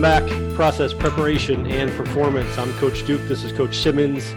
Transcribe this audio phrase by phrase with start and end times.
[0.00, 0.54] Welcome back.
[0.54, 2.56] Process preparation and performance.
[2.56, 3.20] I'm Coach Duke.
[3.28, 4.34] This is Coach Simmons,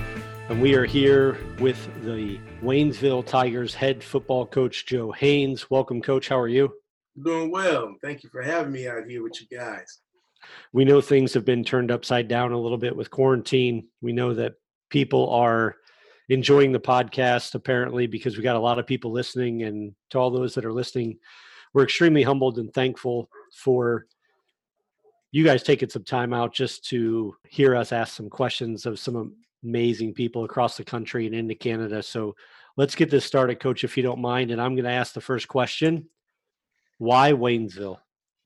[0.50, 5.72] and we are here with the Waynesville Tigers head football coach Joe Haynes.
[5.72, 6.28] Welcome, Coach.
[6.28, 6.74] How are you?
[7.24, 7.96] Doing well.
[8.02, 10.00] Thank you for having me out here with you guys.
[10.74, 13.88] We know things have been turned upside down a little bit with quarantine.
[14.02, 14.56] We know that
[14.90, 15.78] people are
[16.28, 20.30] enjoying the podcast apparently because we got a lot of people listening and to all
[20.30, 21.20] those that are listening
[21.74, 24.06] we're extremely humbled and thankful for
[25.34, 29.36] you guys taking some time out just to hear us ask some questions of some
[29.64, 32.04] amazing people across the country and into Canada.
[32.04, 32.36] So
[32.78, 34.52] let's get this started, Coach, if you don't mind.
[34.52, 36.08] And I'm going to ask the first question
[37.00, 37.98] Why Waynesville?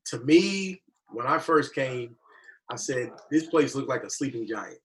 [0.06, 2.16] To me, when I first came,
[2.70, 4.78] I said, this place looked like a sleeping giant.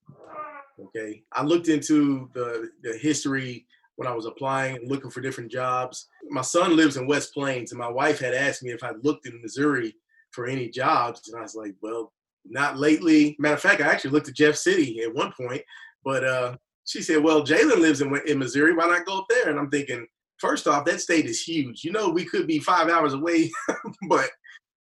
[0.77, 1.23] Okay.
[1.31, 6.09] I looked into the, the history when I was applying and looking for different jobs.
[6.29, 9.25] My son lives in West Plains, and my wife had asked me if I looked
[9.25, 9.95] in Missouri
[10.33, 11.29] for any jobs.
[11.29, 12.11] And I was like, well,
[12.45, 13.35] not lately.
[13.39, 15.61] Matter of fact, I actually looked at Jeff City at one point,
[16.03, 18.73] but uh, she said, well, Jalen lives in, in Missouri.
[18.73, 19.49] Why not go up there?
[19.49, 20.05] And I'm thinking,
[20.37, 21.83] first off, that state is huge.
[21.83, 23.51] You know, we could be five hours away,
[24.09, 24.29] but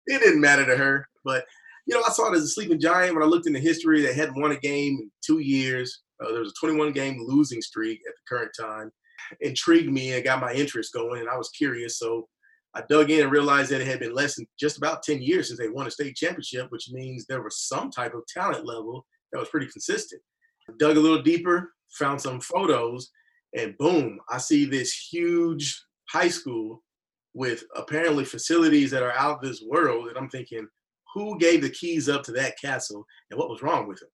[0.08, 1.08] it didn't matter to her.
[1.24, 1.46] But,
[1.86, 4.02] you know, I saw it as a sleeping giant when I looked into history.
[4.02, 6.02] They hadn't won a game in two years.
[6.22, 8.92] Uh, there was a 21 game losing streak at the current time.
[9.42, 12.00] Intrigued me and got my interest going, and I was curious.
[12.00, 12.28] So
[12.78, 15.48] I dug in and realized that it had been less than just about 10 years
[15.48, 19.04] since they won a state championship, which means there was some type of talent level
[19.32, 20.22] that was pretty consistent.
[20.70, 23.10] I dug a little deeper, found some photos,
[23.58, 26.84] and boom, I see this huge high school
[27.34, 30.10] with apparently facilities that are out of this world.
[30.10, 30.68] And I'm thinking,
[31.16, 34.10] who gave the keys up to that castle and what was wrong with it?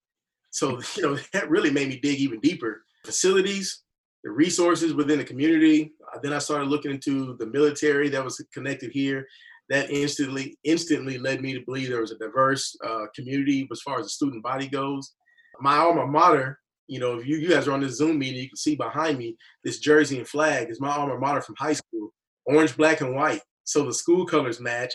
[0.52, 2.86] So, you know, that really made me dig even deeper.
[3.06, 3.83] Facilities,
[4.24, 5.94] the resources within the community.
[6.14, 9.28] Uh, then I started looking into the military that was connected here.
[9.70, 14.00] That instantly instantly led me to believe there was a diverse uh, community as far
[14.00, 15.14] as the student body goes.
[15.62, 18.50] My alma mater, you know, if you, you guys are on this Zoom meeting, you
[18.50, 22.14] can see behind me this jersey and flag is my alma mater from high school,
[22.46, 23.42] orange, black, and white.
[23.64, 24.94] So the school colors match.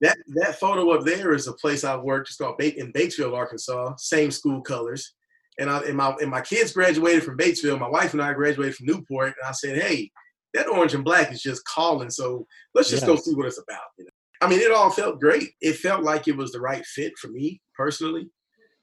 [0.00, 2.28] That that photo up there is a place I've worked.
[2.28, 3.96] It's called in Batesville, Arkansas.
[3.96, 5.14] Same school colors
[5.58, 7.78] and I and my and my kids graduated from Batesville.
[7.78, 10.10] My wife and I graduated from Newport, and I said, "Hey,
[10.54, 12.10] that orange and black is just calling.
[12.10, 14.10] So let's just go see what it's about." You know?
[14.40, 15.50] I mean, it all felt great.
[15.60, 18.30] It felt like it was the right fit for me personally.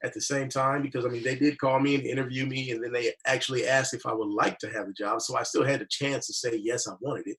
[0.03, 2.83] At the same time, because I mean, they did call me and interview me, and
[2.83, 5.21] then they actually asked if I would like to have the job.
[5.21, 7.37] So I still had a chance to say yes, I wanted it,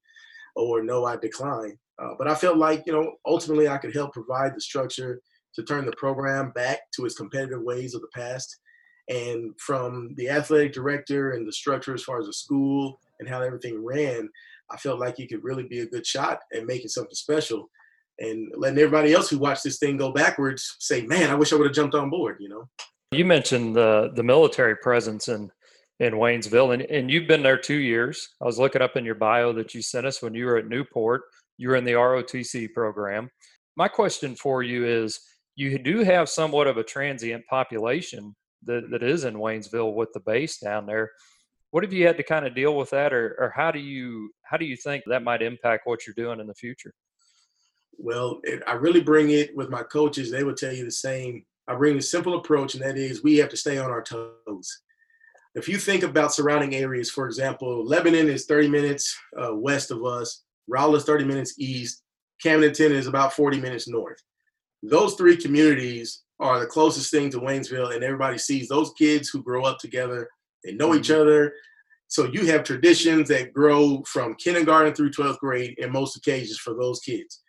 [0.57, 1.77] or no, I declined.
[2.03, 5.21] Uh, but I felt like you know, ultimately, I could help provide the structure
[5.55, 8.57] to turn the program back to its competitive ways of the past
[9.09, 13.41] and from the athletic director and the structure as far as the school and how
[13.41, 14.29] everything ran,
[14.71, 17.71] I felt like he could really be a good shot at making something special
[18.19, 21.57] and letting everybody else who watched this thing go backwards say, man, I wish I
[21.57, 22.69] would have jumped on board, you know?
[23.13, 25.51] You mentioned the the military presence in
[26.01, 28.29] in Waynesville, and, and you've been there two years.
[28.43, 30.69] I was looking up in your bio that you sent us when you were at
[30.69, 31.23] Newport.
[31.57, 33.31] You were in the ROTC program.
[33.77, 35.21] My question for you is
[35.55, 38.35] you do have somewhat of a transient population
[38.67, 41.13] that, that is in Waynesville with the base down there.
[41.71, 44.31] What have you had to kind of deal with that, or, or how do you
[44.43, 46.95] how do you think that might impact what you're doing in the future?
[47.99, 50.31] Well, I really bring it with my coaches.
[50.31, 51.45] They would tell you the same.
[51.69, 54.83] I bring a simple approach, and that is we have to stay on our toes.
[55.55, 60.05] If you think about surrounding areas, for example, Lebanon is 30 minutes uh, west of
[60.05, 62.03] us, Rolla is 30 minutes east,
[62.45, 64.23] Camdenton is about 40 minutes north.
[64.83, 69.43] Those three communities are the closest thing to Waynesville, and everybody sees those kids who
[69.43, 70.29] grow up together.
[70.65, 71.23] They know each mm-hmm.
[71.23, 71.53] other.
[72.09, 76.75] So you have traditions that grow from kindergarten through 12th grade in most occasions for
[76.75, 77.43] those kids,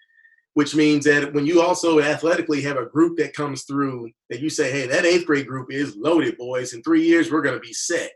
[0.56, 4.50] which means that when you also athletically have a group that comes through that you
[4.50, 6.74] say, hey, that eighth grade group is loaded, boys.
[6.74, 8.12] In three years, we're going to be set.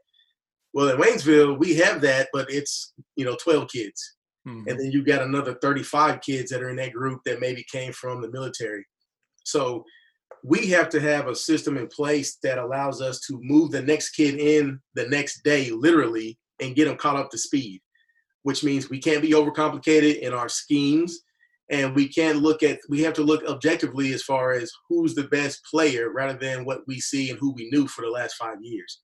[0.73, 4.15] Well, in Waynesville, we have that, but it's, you know, 12 kids.
[4.47, 4.69] Mm-hmm.
[4.69, 7.91] And then you got another 35 kids that are in that group that maybe came
[7.91, 8.85] from the military.
[9.43, 9.83] So
[10.43, 14.11] we have to have a system in place that allows us to move the next
[14.11, 17.81] kid in the next day, literally, and get them caught up to speed,
[18.43, 21.19] which means we can't be overcomplicated in our schemes.
[21.69, 25.23] And we can't look at, we have to look objectively as far as who's the
[25.25, 28.57] best player rather than what we see and who we knew for the last five
[28.61, 29.01] years.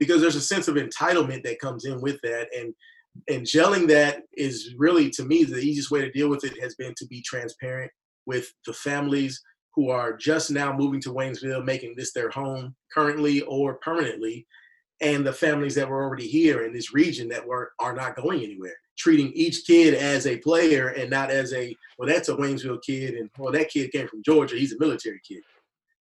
[0.00, 2.48] Because there's a sense of entitlement that comes in with that.
[2.56, 2.74] And
[3.28, 6.76] and gelling that is really to me the easiest way to deal with it has
[6.76, 7.90] been to be transparent
[8.26, 9.40] with the families
[9.78, 14.44] who are just now moving to Waynesville, making this their home currently or permanently,
[15.00, 18.42] and the families that were already here in this region that were are not going
[18.42, 18.74] anywhere.
[18.98, 23.14] Treating each kid as a player and not as a well, that's a Waynesville kid,
[23.14, 25.44] and well, that kid came from Georgia, he's a military kid.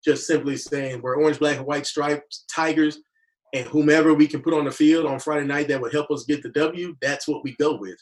[0.03, 3.01] just simply saying we're orange, black, and white stripes, Tigers,
[3.53, 6.25] and whomever we can put on the field on Friday night that would help us
[6.25, 7.99] get the W, that's what we go with.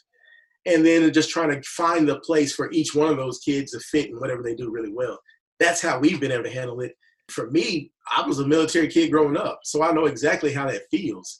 [0.65, 3.79] And then just trying to find the place for each one of those kids to
[3.79, 5.19] fit in whatever they do really well.
[5.59, 6.93] That's how we've been able to handle it.
[7.29, 10.83] For me, I was a military kid growing up, so I know exactly how that
[10.91, 11.39] feels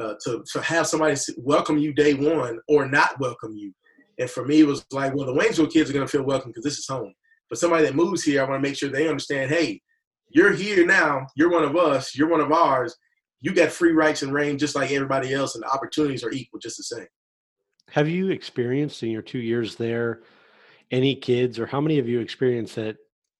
[0.00, 3.72] uh, to, to have somebody welcome you day one or not welcome you.
[4.18, 6.50] And for me, it was like, well, the Waynesville kids are going to feel welcome
[6.50, 7.12] because this is home.
[7.50, 9.82] But somebody that moves here, I want to make sure they understand, hey,
[10.28, 11.26] you're here now.
[11.36, 12.16] You're one of us.
[12.16, 12.96] You're one of ours.
[13.40, 16.58] You got free rights and reign just like everybody else, and the opportunities are equal,
[16.58, 17.06] just the same.
[17.90, 20.22] Have you experienced in your two years there
[20.90, 22.96] any kids, or how many of you experienced that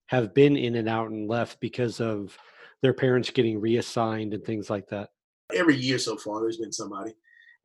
[0.07, 2.37] have been in and out and left because of
[2.83, 5.11] their parents getting reassigned and things like that?
[5.55, 7.15] Every year so far, there's been somebody.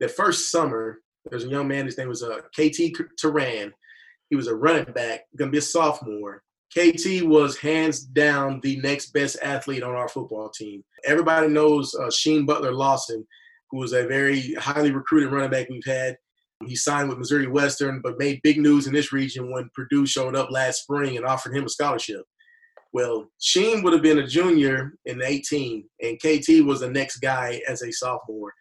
[0.00, 1.00] The first summer,
[1.30, 1.86] there's a young man.
[1.86, 3.72] His name was uh, KT Turan.
[4.30, 6.42] He was a running back, going to be a sophomore.
[6.72, 10.82] KT was hands down the next best athlete on our football team.
[11.04, 13.26] Everybody knows uh, Sheen Butler Lawson,
[13.70, 16.16] who was a very highly recruited running back we've had.
[16.66, 20.36] He signed with Missouri Western, but made big news in this region when Purdue showed
[20.36, 22.24] up last spring and offered him a scholarship.
[22.92, 27.60] Well, Sheen would have been a junior in 18, and KT was the next guy
[27.68, 28.52] as a sophomore.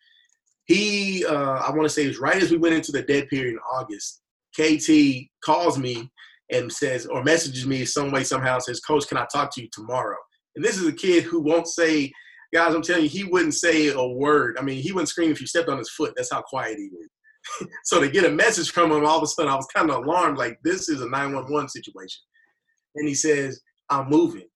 [0.65, 3.27] He, uh, I want to say, it was right as we went into the dead
[3.27, 4.21] period in August.
[4.55, 6.09] KT calls me
[6.49, 9.67] and says, or messages me some way, somehow, says, Coach, can I talk to you
[9.71, 10.17] tomorrow?
[10.55, 12.11] And this is a kid who won't say,
[12.53, 14.57] guys, I'm telling you, he wouldn't say a word.
[14.59, 16.13] I mean, he wouldn't scream if you stepped on his foot.
[16.15, 17.67] That's how quiet he is.
[17.85, 20.03] so to get a message from him, all of a sudden I was kind of
[20.03, 22.21] alarmed, like this is a 911 situation.
[22.95, 23.61] And he says,
[23.91, 24.47] I'm moving.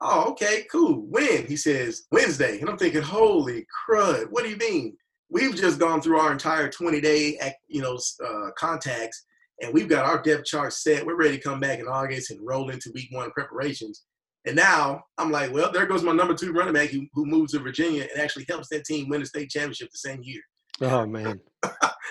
[0.00, 1.06] Oh, okay, cool.
[1.08, 1.46] When?
[1.46, 2.60] He says, Wednesday.
[2.60, 4.96] And I'm thinking, holy crud, what do you mean?
[5.30, 9.24] We've just gone through our entire 20 day, you know, uh, contacts,
[9.60, 11.04] and we've got our depth chart set.
[11.04, 14.04] We're ready to come back in August and roll into week one preparations.
[14.46, 17.52] And now I'm like, well, there goes my number two running back who, who moves
[17.52, 20.42] to Virginia and actually helps that team win the state championship the same year.
[20.80, 21.40] Oh man.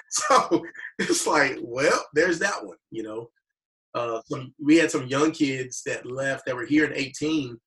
[0.09, 0.63] so
[0.99, 3.29] it's like, well, there's that one, you know.
[3.95, 7.57] Uh, some, we had some young kids that left that were here at 18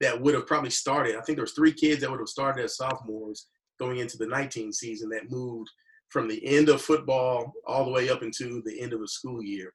[0.00, 1.16] that would have probably started.
[1.16, 3.48] I think there was three kids that would have started as sophomores
[3.78, 5.68] going into the 19 season that moved
[6.10, 9.42] from the end of football all the way up into the end of the school
[9.42, 9.72] year.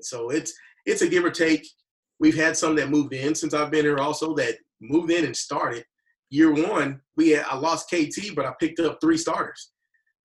[0.00, 0.52] So it's
[0.86, 1.66] it's a give or take.
[2.20, 5.36] We've had some that moved in since I've been here also that moved in and
[5.36, 5.84] started.
[6.30, 9.72] Year one, we had, I lost KT, but I picked up three starters.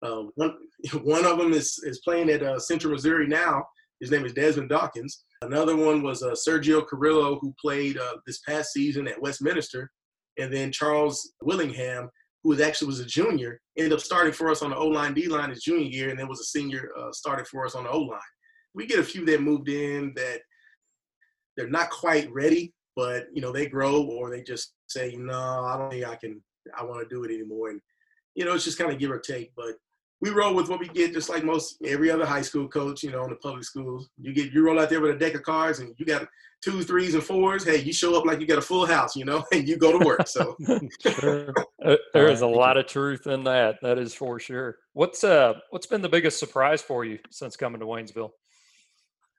[0.01, 0.55] Uh, one
[1.03, 3.65] one of them is is playing at uh, Central Missouri now.
[4.03, 5.23] His name is Desmond Dawkins.
[5.44, 9.89] Another one was uh, Sergio Carrillo, who played uh, this past season at Westminster,
[10.38, 12.09] and then Charles Willingham,
[12.44, 15.13] who was actually was a junior, ended up starting for us on the O line,
[15.13, 17.85] D line his junior year, and then was a senior, uh, started for us on
[17.85, 18.19] the O line.
[18.75, 20.41] We get a few that moved in that
[21.55, 25.77] they're not quite ready, but you know they grow or they just say, no, I
[25.77, 26.44] don't think I can,
[26.77, 27.79] I want to do it anymore, and
[28.35, 29.53] you know it's just kind of give or take.
[29.55, 29.75] But
[30.23, 33.11] we roll with what we get, just like most every other high school coach, you
[33.11, 34.09] know, in the public schools.
[34.17, 36.25] You get you roll out there with a deck of cards, and you got
[36.62, 37.65] two, threes, and fours.
[37.65, 40.00] Hey, you show up like you got a full house, you know, and you go
[40.00, 40.25] to work.
[40.29, 40.55] So
[41.01, 41.53] sure.
[42.13, 43.79] there is a lot of truth in that.
[43.81, 44.77] That is for sure.
[44.93, 48.31] What's uh what's been the biggest surprise for you since coming to Waynesville?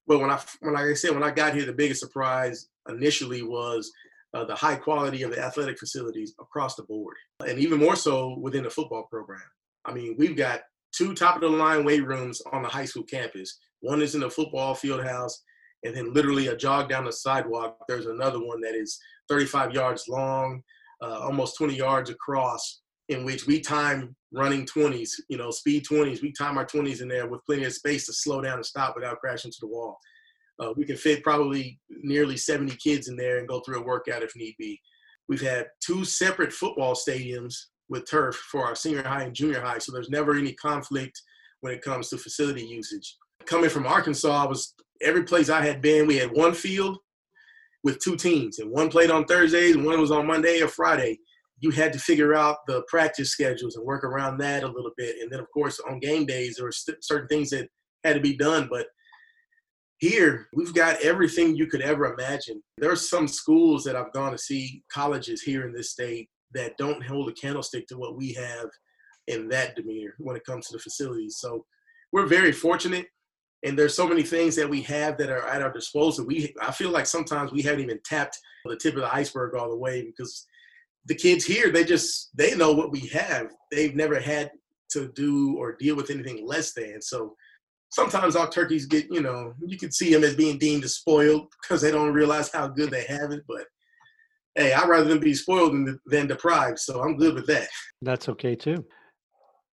[0.07, 3.41] Well, when I when like I said when I got here, the biggest surprise initially
[3.41, 3.91] was
[4.35, 7.17] uh, the high quality of the athletic facilities across the board,
[7.49, 9.41] and even more so within the football program.
[9.87, 10.61] I mean, we've got
[10.97, 13.59] two top of the line weight rooms on the high school campus.
[13.81, 15.43] One is in the football field house,
[15.83, 17.79] and then literally a jog down the sidewalk.
[17.89, 18.99] There's another one that is
[19.29, 20.63] 35 yards long,
[21.03, 26.23] uh, almost 20 yards across, in which we time running 20s, you know, speed 20s.
[26.23, 28.95] We time our 20s in there with plenty of space to slow down and stop
[28.95, 29.99] without crashing to the wall.
[30.59, 34.23] Uh, we can fit probably nearly 70 kids in there and go through a workout
[34.23, 34.81] if need be.
[35.29, 37.55] We've had two separate football stadiums
[37.89, 39.79] with turf for our senior high and junior high.
[39.79, 41.21] So there's never any conflict
[41.61, 43.17] when it comes to facility usage.
[43.47, 46.99] Coming from Arkansas, I was every place I had been, we had one field
[47.83, 51.19] with two teams, and one played on Thursdays and one was on Monday or Friday.
[51.61, 55.17] You had to figure out the practice schedules and work around that a little bit.
[55.21, 57.69] And then, of course, on game days, there were st- certain things that
[58.03, 58.69] had to be done.
[58.71, 58.87] But
[59.99, 62.63] here, we've got everything you could ever imagine.
[62.79, 66.77] There are some schools that I've gone to see, colleges here in this state, that
[66.79, 68.69] don't hold a candlestick to what we have
[69.27, 71.37] in that demeanor when it comes to the facilities.
[71.39, 71.65] So
[72.13, 73.07] we're very fortunate.
[73.65, 76.27] And there's so many things that we have that are at our disposal.
[76.27, 79.71] We I feel like sometimes we haven't even tapped the tip of the iceberg all
[79.71, 80.47] the way because
[81.07, 83.51] the kids here, they just they know what we have.
[83.71, 84.51] They've never had
[84.91, 87.01] to do or deal with anything less than.
[87.01, 87.35] So
[87.91, 91.47] sometimes our turkeys get, you know, you can see them as being deemed as spoiled
[91.63, 93.45] because they don't realize how good they have it.
[93.49, 93.65] But
[94.55, 96.79] hey, I'd rather them be spoiled than, than deprived.
[96.79, 97.69] So I'm good with that.
[98.03, 98.85] That's okay too.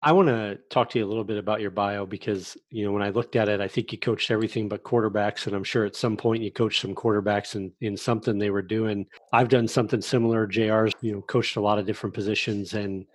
[0.03, 2.91] I want to talk to you a little bit about your bio because, you know,
[2.91, 5.45] when I looked at it, I think you coached everything but quarterbacks.
[5.45, 8.63] And I'm sure at some point you coached some quarterbacks in, in something they were
[8.63, 9.05] doing.
[9.31, 10.47] I've done something similar.
[10.47, 12.73] JR's, you know, coached a lot of different positions.
[12.73, 13.05] And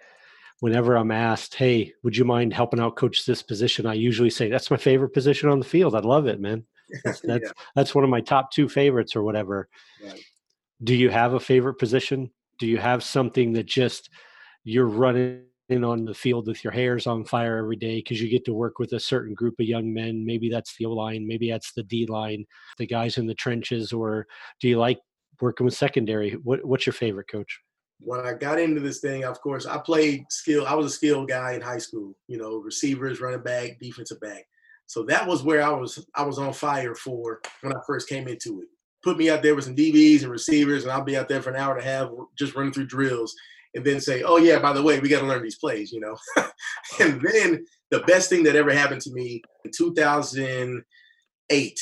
[0.60, 3.84] whenever I'm asked, hey, would you mind helping out coach this position?
[3.84, 5.96] I usually say, that's my favorite position on the field.
[5.96, 6.64] I love it, man.
[7.02, 7.52] That's, that's, yeah.
[7.74, 9.68] that's one of my top two favorites or whatever.
[10.04, 10.22] Right.
[10.82, 12.30] Do you have a favorite position?
[12.58, 14.10] Do you have something that just
[14.64, 18.28] you're running in on the field with your hairs on fire every day because you
[18.28, 20.24] get to work with a certain group of young men.
[20.24, 22.44] Maybe that's the O line, maybe that's the D line,
[22.78, 24.26] the guys in the trenches, or
[24.60, 24.98] do you like
[25.40, 26.32] working with secondary?
[26.44, 27.60] What, what's your favorite coach?
[27.98, 30.66] When I got into this thing, of course, I played skill.
[30.66, 32.14] I was a skill guy in high school.
[32.28, 34.44] You know, receivers, running back, defensive back.
[34.86, 36.06] So that was where I was.
[36.14, 38.68] I was on fire for when I first came into it.
[39.02, 41.50] Put me out there with some DBs and receivers, and I'll be out there for
[41.50, 43.34] an hour and a half just running through drills
[43.76, 46.00] and then say, oh yeah, by the way, we got to learn these plays, you
[46.00, 46.16] know.
[47.00, 51.80] and then the best thing that ever happened to me in 2008,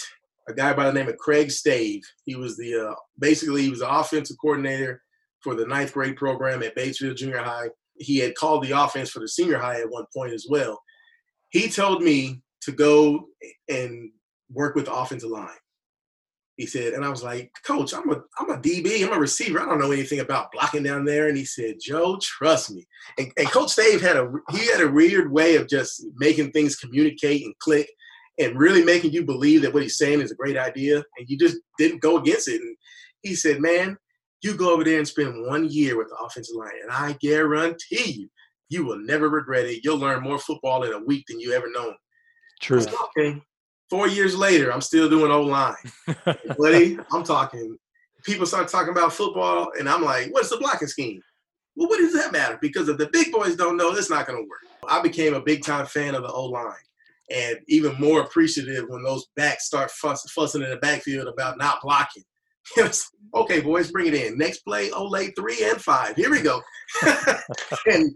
[0.48, 2.02] a guy by the name of Craig Stave.
[2.24, 5.00] He was the uh, basically he was the offensive coordinator
[5.40, 7.68] for the ninth grade program at Batesville Junior High.
[7.96, 10.82] He had called the offense for the senior high at one point as well.
[11.50, 13.28] He told me to go
[13.68, 14.10] and
[14.50, 15.48] work with the offensive line.
[16.56, 19.60] He said, and I was like, Coach, I'm a I'm a DB, I'm a receiver.
[19.60, 21.28] I don't know anything about blocking down there.
[21.28, 22.86] And he said, Joe, trust me.
[23.18, 26.76] And, and Coach Dave had a he had a weird way of just making things
[26.76, 27.88] communicate and click
[28.38, 31.02] and really making you believe that what he's saying is a great idea.
[31.18, 32.60] And you just didn't go against it.
[32.60, 32.76] And
[33.22, 33.96] he said, Man,
[34.42, 38.12] you go over there and spend one year with the offensive line, and I guarantee
[38.12, 38.28] you,
[38.68, 39.80] you will never regret it.
[39.82, 41.94] You'll learn more football in a week than you ever known.
[42.60, 42.80] True.
[42.80, 43.42] Said, okay.
[43.94, 45.76] Four years later, I'm still doing O line.
[46.58, 47.78] Buddy, I'm talking.
[48.24, 51.22] People start talking about football, and I'm like, what's the blocking scheme?
[51.76, 52.58] Well, what does that matter?
[52.60, 54.62] Because if the big boys don't know, it's not going to work.
[54.88, 56.74] I became a big time fan of the O line
[57.30, 61.80] and even more appreciative when those backs start fuss, fussing in the backfield about not
[61.80, 62.24] blocking.
[63.36, 64.36] okay, boys, bring it in.
[64.36, 66.16] Next play, Olay three and five.
[66.16, 66.60] Here we go.
[67.86, 68.12] and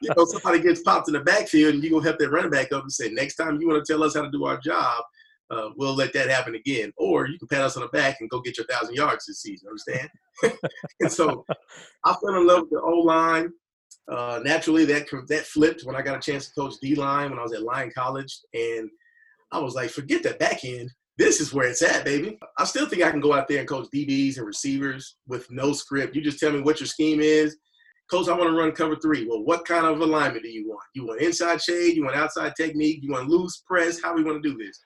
[0.00, 2.72] you know, somebody gets popped in the backfield, and you go help that running back
[2.72, 5.04] up and say, next time you want to tell us how to do our job,
[5.50, 6.92] uh, we'll let that happen again.
[6.96, 9.42] Or you can pat us on the back and go get your thousand yards this
[9.42, 9.68] season.
[9.68, 10.08] Understand?
[11.00, 11.44] and so
[12.04, 13.52] I fell in love with the O line.
[14.10, 17.38] Uh, naturally, that that flipped when I got a chance to coach D line when
[17.38, 18.88] I was at Lyon College, and
[19.52, 22.38] I was like, forget that back end this is where it's at, baby.
[22.58, 25.72] I still think I can go out there and coach DBs and receivers with no
[25.72, 26.14] script.
[26.14, 27.56] You just tell me what your scheme is.
[28.08, 29.26] Coach, I want to run cover three.
[29.26, 30.84] Well, what kind of alignment do you want?
[30.94, 31.96] You want inside shade?
[31.96, 33.00] You want outside technique?
[33.02, 34.00] You want loose press?
[34.00, 34.80] How do we want to do this?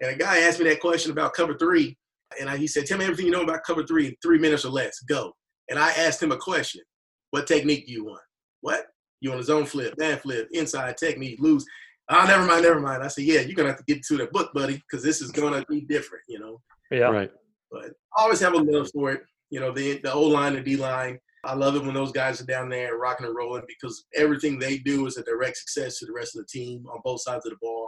[0.00, 1.96] And a guy asked me that question about cover three,
[2.40, 4.64] and I, he said, "Tell me everything you know about cover three in three minutes
[4.64, 4.98] or less.
[5.00, 5.32] Go."
[5.68, 6.82] And I asked him a question:
[7.30, 8.22] What technique do you want?
[8.60, 8.86] What?
[9.20, 11.64] You want a zone flip, man flip, inside technique, loose?
[12.10, 13.02] oh, never mind, never mind.
[13.02, 15.30] I said, yeah, you're gonna have to get to the book, buddy, because this is
[15.30, 16.60] gonna be different, you know.
[16.90, 17.10] Yeah.
[17.10, 17.30] Right.
[17.70, 19.22] But I always have a love for it.
[19.50, 21.18] You know, the the O line, the D line.
[21.44, 24.78] I love it when those guys are down there rocking and rolling because everything they
[24.78, 27.52] do is a direct success to the rest of the team on both sides of
[27.52, 27.79] the ball.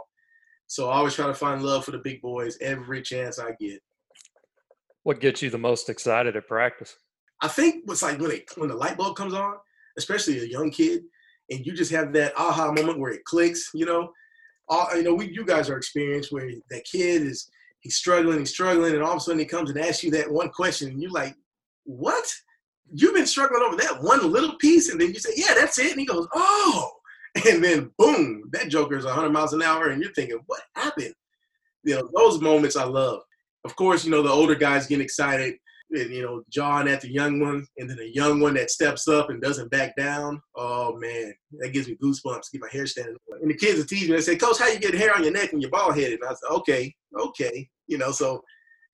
[0.73, 3.79] So I always try to find love for the big boys every chance I get.
[5.03, 6.95] What gets you the most excited at practice?
[7.43, 9.53] I think what's like when it, when the light bulb comes on,
[9.99, 11.03] especially a young kid,
[11.51, 14.11] and you just have that aha moment where it clicks, you know.
[14.67, 17.47] All, you know, we you guys are experienced where that kid is
[17.81, 20.31] he's struggling, he's struggling, and all of a sudden he comes and asks you that
[20.31, 21.35] one question, and you're like,
[21.83, 22.25] "What?
[22.91, 25.91] You've been struggling over that one little piece?" And then you say, "Yeah, that's it."
[25.91, 26.89] And he goes, "Oh,"
[27.49, 31.13] and then boom, that joker is 100 miles an hour, and you're thinking, "What happened?"
[31.83, 33.21] You know, those moments I love.
[33.65, 35.55] Of course, you know the older guys get excited
[35.91, 39.07] and, you know, jawing at the young one, and then a young one that steps
[39.07, 40.41] up and doesn't back down.
[40.55, 42.51] Oh man, that gives me goosebumps.
[42.51, 43.15] Get my hair standing.
[43.15, 43.41] Up.
[43.41, 44.15] And the kids are teasing me.
[44.17, 46.29] They say, "Coach, how you get hair on your neck and you're bald headed?" And
[46.29, 48.43] I said, "Okay, okay." You know, so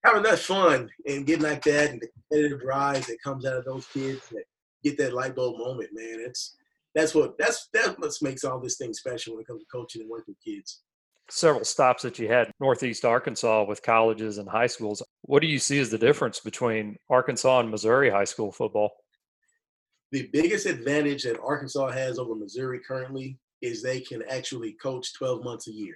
[0.04, 3.64] having that fun and getting like that and the competitive rise that comes out of
[3.64, 4.44] those kids that
[4.82, 6.18] get that light bulb moment, man.
[6.20, 6.56] It's
[6.94, 10.02] that's what that's that's what makes all this thing special when it comes to coaching
[10.02, 10.82] and working with kids.
[11.28, 15.02] Several stops that you had northeast arkansas with colleges and high schools.
[15.22, 18.90] What do you see as the difference between arkansas and missouri high school football?
[20.10, 25.44] The biggest advantage that arkansas has over missouri currently is they can actually coach 12
[25.44, 25.94] months a year.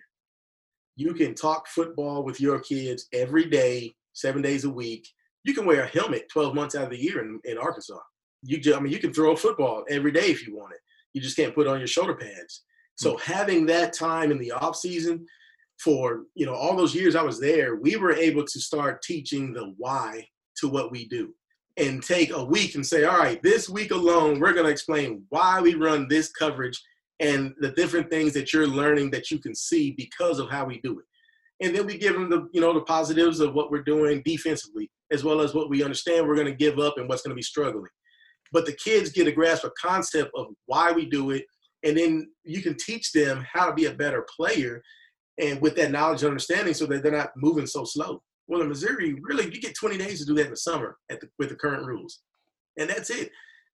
[0.94, 5.08] You can talk football with your kids every day seven days a week.
[5.42, 7.98] You can wear a helmet 12 months out of the year in, in arkansas.
[8.42, 10.80] You just, i mean you can throw a football every day if you want it
[11.14, 12.64] you just can't put on your shoulder pads
[12.96, 13.20] so mm.
[13.22, 15.24] having that time in the off season
[15.78, 19.52] for you know all those years I was there, we were able to start teaching
[19.52, 20.26] the why
[20.58, 21.34] to what we do.
[21.76, 25.24] and take a week and say, all right, this week alone, we're going to explain
[25.30, 26.80] why we run this coverage
[27.18, 30.80] and the different things that you're learning that you can see because of how we
[30.82, 31.04] do it.
[31.64, 34.88] And then we give them the, you know, the positives of what we're doing defensively,
[35.10, 37.42] as well as what we understand we're going to give up and what's going to
[37.42, 37.90] be struggling.
[38.54, 41.44] But the kids get a grasp of concept of why we do it,
[41.82, 44.80] and then you can teach them how to be a better player,
[45.40, 48.22] and with that knowledge and understanding, so that they're not moving so slow.
[48.46, 51.28] Well, in Missouri, really, you get 20 days to do that in the summer the,
[51.36, 52.20] with the current rules,
[52.78, 53.32] and that's it.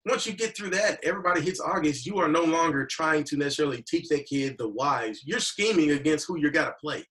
[0.08, 2.06] Once you get through that, everybody hits August.
[2.06, 5.22] You are no longer trying to necessarily teach that kid the whys.
[5.24, 7.06] You're scheming against who you're got to play,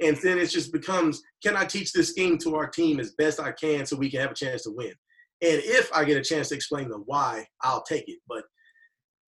[0.00, 3.40] and then it just becomes: Can I teach this scheme to our team as best
[3.40, 4.94] I can so we can have a chance to win?
[5.42, 8.18] And if I get a chance to explain the why, I'll take it.
[8.28, 8.44] But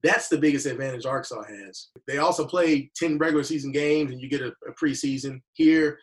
[0.02, 1.88] that's the biggest advantage Arkansas has.
[2.07, 5.40] They also play 10 regular season games and you get a, a preseason.
[5.52, 5.99] Here,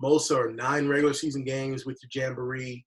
[0.00, 2.84] most are nine regular season games with your jamboree.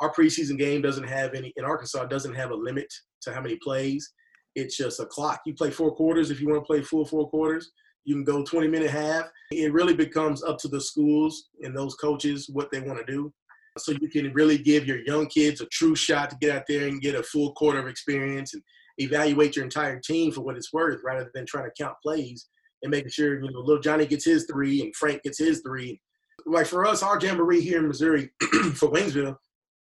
[0.00, 2.86] Our preseason game doesn't have any, in Arkansas, doesn't have a limit
[3.22, 4.12] to how many plays.
[4.54, 5.40] It's just a clock.
[5.46, 7.70] You play four quarters if you want to play full four quarters.
[8.04, 9.26] You can go 20 minute half.
[9.52, 13.32] It really becomes up to the schools and those coaches what they want to do.
[13.78, 16.88] So you can really give your young kids a true shot to get out there
[16.88, 18.62] and get a full quarter of experience and
[18.98, 22.48] evaluate your entire team for what it's worth rather than trying to count plays
[22.82, 26.00] and making sure, you know, little Johnny gets his three and Frank gets his three.
[26.46, 28.30] Like for us, our jamboree here in Missouri
[28.74, 29.36] for Waynesville,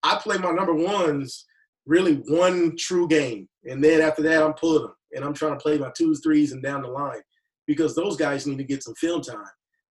[0.02, 1.46] I play my number ones
[1.86, 3.48] really one true game.
[3.64, 6.52] And then after that, I'm pulling them and I'm trying to play my twos, threes,
[6.52, 7.20] and down the line
[7.66, 9.38] because those guys need to get some film time.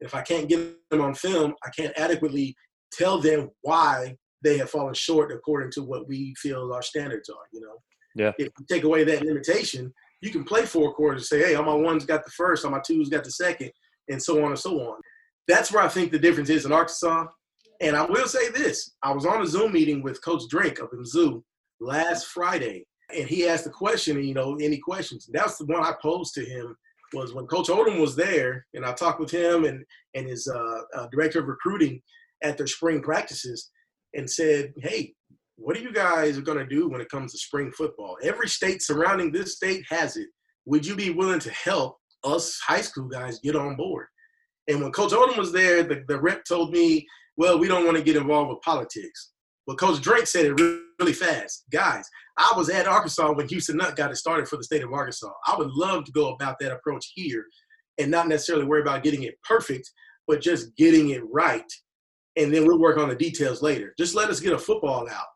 [0.01, 2.55] If I can't get them on film, I can't adequately
[2.93, 7.47] tell them why they have fallen short according to what we feel our standards are,
[7.53, 7.83] you know?
[8.15, 8.33] Yeah.
[8.39, 11.67] If you take away that limitation, you can play four quarters and say, hey, on
[11.67, 13.71] my ones got the first, all my twos got the second,
[14.09, 15.01] and so on and so on.
[15.47, 17.27] That's where I think the difference is in Arkansas.
[17.81, 20.91] And I will say this I was on a Zoom meeting with Coach Drink up
[20.93, 21.45] in Zoo
[21.81, 25.29] last Friday, and he asked the question, you know, any questions?
[25.33, 26.77] That's the one I posed to him
[27.15, 30.81] was when Coach Odom was there, and I talked with him and, and his uh,
[30.95, 32.03] uh, director of recruiting
[32.43, 33.71] at their spring practices
[34.15, 35.15] and said, hey,
[35.57, 38.17] what are you guys going to do when it comes to spring football?
[38.23, 40.29] Every state surrounding this state has it.
[40.67, 44.07] Would you be willing to help us high school guys get on board?
[44.69, 47.97] And when Coach Odom was there, the, the rep told me, well, we don't want
[47.97, 49.33] to get involved with politics.
[49.67, 51.65] But Coach Drake said it really, fast.
[51.71, 52.05] Guys,
[52.37, 55.31] I was at Arkansas when Houston Nutt got it started for the state of Arkansas.
[55.47, 57.45] I would love to go about that approach here
[57.99, 59.89] and not necessarily worry about getting it perfect,
[60.27, 61.71] but just getting it right.
[62.39, 63.95] And then we'll work on the details later.
[63.99, 65.27] Just let us get a football out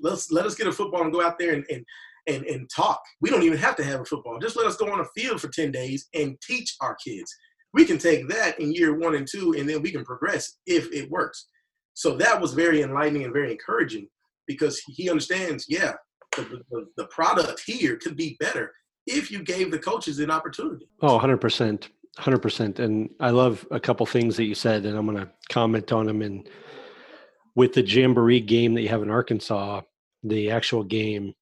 [0.00, 1.84] let's let us get a football and go out there and, and
[2.26, 3.00] and and talk.
[3.20, 4.38] We don't even have to have a football.
[4.38, 7.32] Just let us go on a field for 10 days and teach our kids.
[7.72, 10.92] We can take that in year one and two, and then we can progress if
[10.92, 11.46] it works.
[11.94, 14.08] So that was very enlightening and very encouraging
[14.46, 15.92] because he understands, yeah,
[16.36, 18.72] the, the, the product here could be better
[19.06, 20.88] if you gave the coaches an opportunity.
[21.00, 21.88] Oh, 100%.
[22.18, 22.78] 100%.
[22.78, 26.06] And I love a couple things that you said, and I'm going to comment on
[26.06, 26.48] them and–
[27.56, 29.80] with the jamboree game that you have in Arkansas,
[30.22, 31.32] the actual game,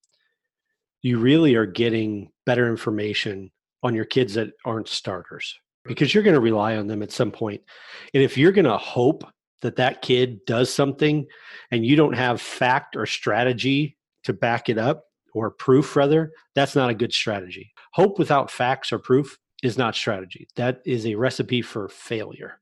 [1.02, 3.50] you really are getting better information
[3.82, 7.30] on your kids that aren't starters because you're going to rely on them at some
[7.30, 7.60] point.
[8.14, 9.24] And if you're going to hope
[9.60, 11.26] that that kid does something
[11.70, 16.76] and you don't have fact or strategy to back it up or proof rather, that's
[16.76, 17.72] not a good strategy.
[17.92, 20.46] Hope without facts or proof is not strategy.
[20.56, 22.58] That is a recipe for failure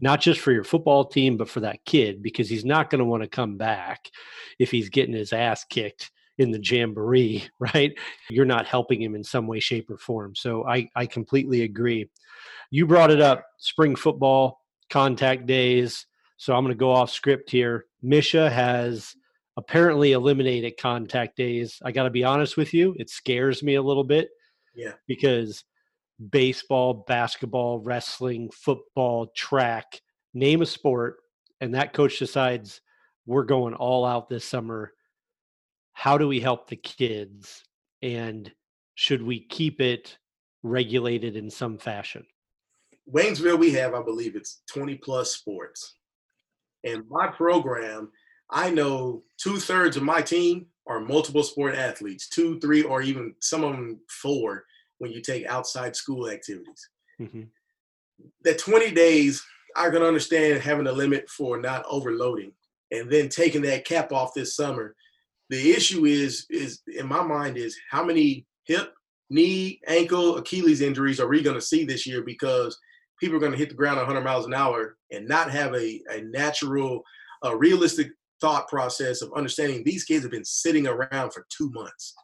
[0.00, 3.04] not just for your football team, but for that kid, because he's not going to
[3.04, 4.10] want to come back
[4.58, 7.92] if he's getting his ass kicked in the jamboree, right?
[8.30, 10.34] You're not helping him in some way, shape, or form.
[10.34, 12.08] So I, I completely agree.
[12.70, 16.06] You brought it up spring football, contact days.
[16.36, 17.86] So I'm going to go off script here.
[18.04, 19.14] MSHSAA has
[19.56, 21.80] apparently eliminated contact days.
[21.82, 24.28] I got to be honest with you, it scares me a little bit.
[24.74, 24.92] Yeah.
[25.06, 25.64] Because
[26.30, 30.00] baseball, basketball, wrestling, football, track,
[30.34, 31.16] name a sport,
[31.60, 32.80] and that coach decides
[33.26, 34.92] we're going all out this summer.
[35.92, 37.64] How do we help the kids?
[38.02, 38.50] And
[38.94, 40.18] should we keep it
[40.62, 42.24] regulated in some fashion?
[43.12, 45.94] Waynesville, we have, I believe it's 20 plus sports.
[46.84, 48.10] And my program,
[48.50, 53.34] I know two thirds of my team are multiple sport athletes, two, three, or even
[53.40, 54.64] some of them four
[54.98, 56.88] when you take outside school activities.
[57.20, 57.42] Mm-hmm.
[58.42, 59.44] That 20 days,
[59.76, 62.52] I can understand having a limit for not overloading
[62.90, 64.94] and then taking that cap off this summer.
[65.50, 68.92] The issue is, is in my mind, is how many hip,
[69.30, 72.78] knee, ankle, Achilles injuries are we going to see this year because
[73.20, 76.00] people are going to hit the ground 100 miles an hour and not have a,
[76.10, 77.02] a natural,
[77.42, 78.08] a realistic
[78.40, 82.14] thought process of understanding these kids have been sitting around for two months.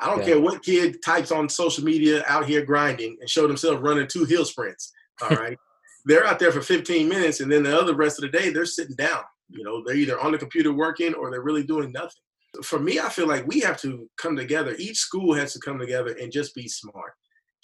[0.00, 0.26] I don't Yeah.
[0.26, 4.24] care what kid types on social media out here grinding and show themselves running two
[4.24, 4.92] hill sprints.
[5.22, 5.58] All right.
[6.04, 8.64] they're out there for 15 minutes and then the other rest of the day they're
[8.66, 9.22] sitting down.
[9.50, 12.22] You know, they're either on the computer working or they're really doing nothing.
[12.62, 14.74] For me, I feel like we have to come together.
[14.78, 17.12] Each school has to come together and just be smart.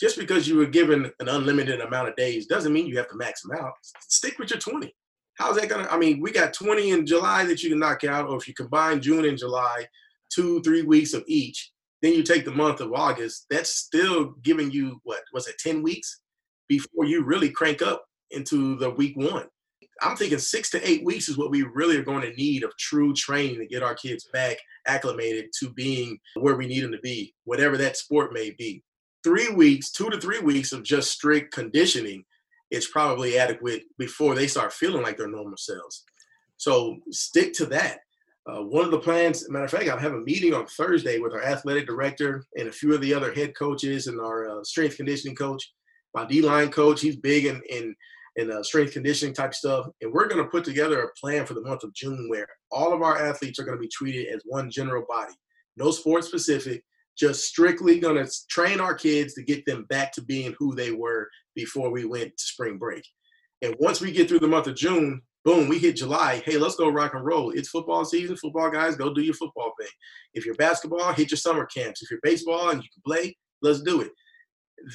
[0.01, 3.17] Just because you were given an unlimited amount of days doesn't mean you have to
[3.17, 3.73] max them out.
[4.09, 4.95] Stick with your 20.
[5.39, 5.89] How's that gonna?
[5.91, 8.55] I mean, we got 20 in July that you can knock out, or if you
[8.55, 9.87] combine June and July,
[10.33, 11.73] two, three weeks of each,
[12.05, 13.47] then you take the month of August.
[13.49, 16.21] That's still giving you what was it, 10 weeks
[16.69, 19.47] before you really crank up into the week one.
[20.03, 22.77] I'm thinking six to eight weeks is what we really are going to need of
[22.77, 26.99] true training to get our kids back acclimated to being where we need them to
[26.99, 28.83] be, whatever that sport may be.
[29.23, 32.25] Three weeks, two to three weeks of just strict conditioning
[32.71, 36.05] is probably adequate before they start feeling like their normal selves.
[36.59, 38.01] So stick to that.
[38.47, 41.33] Uh, one of the plans, matter of fact, I have a meeting on Thursday with
[41.33, 44.97] our athletic director and a few of the other head coaches and our uh, strength
[44.97, 45.73] conditioning coach.
[46.13, 47.95] My D line coach, he's big in, in
[48.37, 49.87] and uh, strength conditioning type stuff.
[50.01, 52.93] And we're going to put together a plan for the month of June where all
[52.93, 55.33] of our athletes are going to be treated as one general body,
[55.77, 56.83] no sport specific,
[57.17, 60.91] just strictly going to train our kids to get them back to being who they
[60.91, 63.05] were before we went to spring break.
[63.63, 66.43] And once we get through the month of June, boom, we hit July.
[66.45, 67.51] Hey, let's go rock and roll.
[67.51, 68.37] It's football season.
[68.37, 69.91] Football guys, go do your football thing.
[70.33, 72.03] If you're basketball, hit your summer camps.
[72.03, 74.11] If you're baseball and you can play, let's do it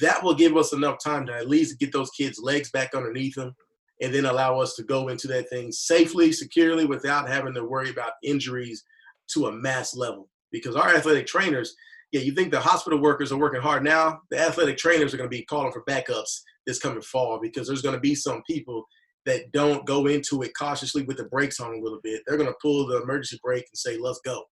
[0.00, 3.34] that will give us enough time to at least get those kids' legs back underneath
[3.34, 3.54] them
[4.02, 7.90] and then allow us to go into that thing safely, securely, without having to worry
[7.90, 8.84] about injuries
[9.32, 10.28] to a mass level.
[10.52, 11.74] Because our athletic trainers,
[12.12, 15.30] yeah, you think the hospital workers are working hard now, the athletic trainers are going
[15.30, 18.86] to be calling for backups this coming fall because there's going to be some people
[19.26, 22.22] that don't go into it cautiously with the brakes on a little bit.
[22.26, 24.44] They're going to pull the emergency brake and say, let's go.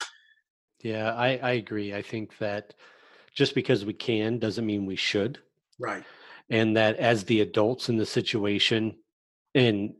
[0.83, 1.93] Yeah, I, I agree.
[1.93, 2.73] I think that
[3.33, 5.39] just because we can doesn't mean we should.
[5.79, 6.03] Right.
[6.49, 8.95] And that as the adults in the situation,
[9.55, 9.93] and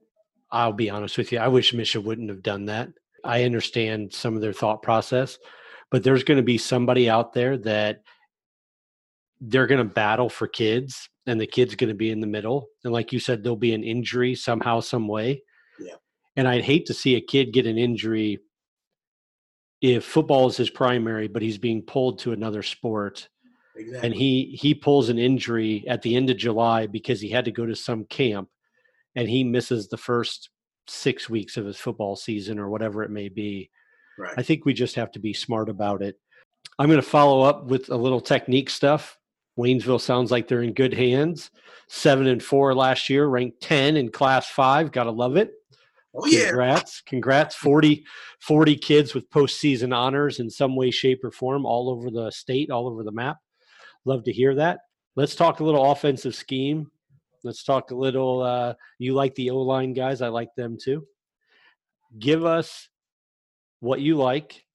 [0.52, 2.90] I'll be honest with you, I wish MSHSAA wouldn't have done that.
[3.24, 5.38] I understand some of their thought process,
[5.92, 8.02] but there's going to be somebody out there that
[9.42, 12.70] they're going to battle for kids and the kid's going to be in the middle.
[12.84, 15.44] And like you said, there'll be an injury somehow, some way.
[15.80, 15.96] Yeah.
[16.36, 18.40] And I'd hate to see a kid get an injury
[19.82, 23.30] if football is his primary, but he's being pulled to another sport
[23.76, 24.08] Exactly.
[24.08, 27.52] and he he pulls an injury at the end of July because he had to
[27.52, 28.50] go to some camp
[29.16, 30.50] and he misses the first
[30.88, 33.70] 6 weeks of his football season or whatever it may be.
[34.18, 34.34] right.
[34.38, 36.16] I think we just have to be smart about it.
[36.80, 39.17] I'm going to follow up with a little technique stuff.
[39.58, 41.52] Waynesville sounds like they're in good hands.
[41.88, 45.54] 7 and 4 last year, ranked 10 in class 5, got to love it.
[46.14, 46.48] oh yeah.
[46.48, 47.02] Congrats.
[47.02, 47.56] Congrats.
[47.56, 48.06] 40,
[48.40, 52.70] 40 kids with postseason honors in some way, shape, or form all over the state,
[52.70, 53.38] all over the map.
[54.06, 54.80] Love to hear that.
[55.16, 56.92] Let's talk a little offensive scheme.
[57.44, 58.42] Let's talk a little.
[58.42, 60.22] Uh, you like the O line guys.
[60.22, 61.08] I like them too.
[62.20, 62.90] Give us
[63.80, 64.66] what you like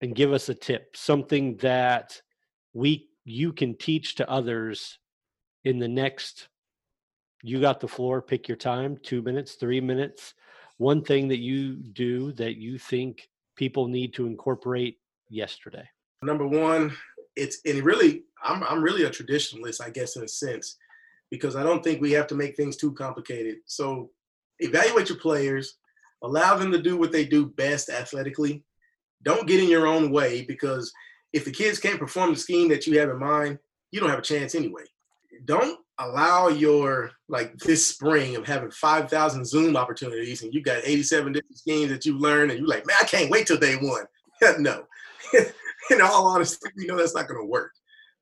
[0.00, 2.20] and give us a tip, something that
[2.74, 4.98] we you can teach to others
[5.64, 6.48] in the next
[7.42, 10.32] you got the floor pick your time 2 minutes 3 minutes
[10.78, 15.86] one thing that you do that you think people need to incorporate yesterday
[16.22, 16.92] Number one,
[17.36, 20.76] it's and really I'm I'm really a traditionalist, I guess, in a sense,
[21.30, 23.58] because I don't think we have to make things too complicated.
[23.66, 24.10] So
[24.60, 25.76] evaluate your players,
[26.22, 28.64] allow them to do what they do best athletically.
[29.22, 30.92] Don't get in your own way because
[31.36, 33.58] if the kids can't perform the scheme that you have in mind,
[33.92, 34.84] you don't have a chance anyway.
[35.44, 41.34] Don't allow your like this spring of having 5,000 Zoom opportunities and you got 87
[41.34, 44.04] different schemes that you've learned and you're like, man, I can't wait till day one.
[44.58, 44.84] no.
[45.90, 47.72] in all honesty, you know that's not going to work.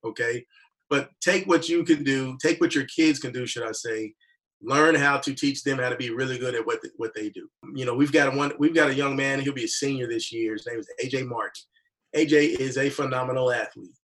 [0.05, 0.45] Okay.
[0.91, 4.13] But take what you can do, take what your kids can do, should I say,
[4.61, 7.31] learn how to teach them how to be really good at what the, what they
[7.31, 7.49] do.
[7.75, 9.39] You know, we've got a one, we've got a young man.
[9.39, 10.55] He'll be a senior this year.
[10.55, 11.65] His name is AJ March.
[12.15, 13.97] AJ is a phenomenal athlete.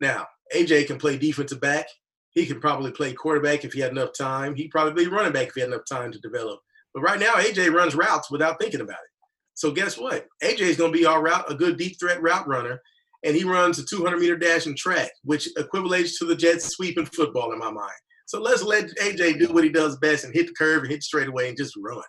[0.00, 1.86] Now, AJ can play defensive back.
[2.30, 4.54] He can probably play quarterback if he had enough time.
[4.54, 6.60] He'd probably be running back if he had enough time to develop.
[6.94, 9.10] But right now, AJ runs routes without thinking about it.
[9.54, 10.26] So guess what?
[10.42, 12.80] AJ is going to be our route, a good deep threat route runner,
[13.24, 16.98] and he runs a 200 meter dash and track, which equivalates to the jet sweep
[16.98, 17.92] in football in my mind.
[18.26, 21.02] So let's let AJ do what he does best and hit the curve and hit
[21.02, 22.02] straight away and just run.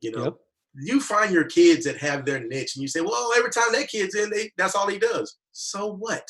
[0.00, 0.34] You know, Yep.
[0.74, 3.88] You find your kids that have their niche, and you say, "Well, every time that
[3.88, 6.26] kid's in, they, that's all he does." So what?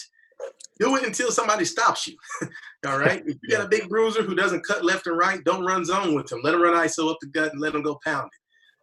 [0.80, 2.16] Do it until somebody stops you.
[2.86, 3.22] all right.
[3.24, 6.14] If you got a big bruiser who doesn't cut left and right, don't run zone
[6.14, 6.40] with him.
[6.42, 8.38] Let him run ISO up the gut and let him go pound it.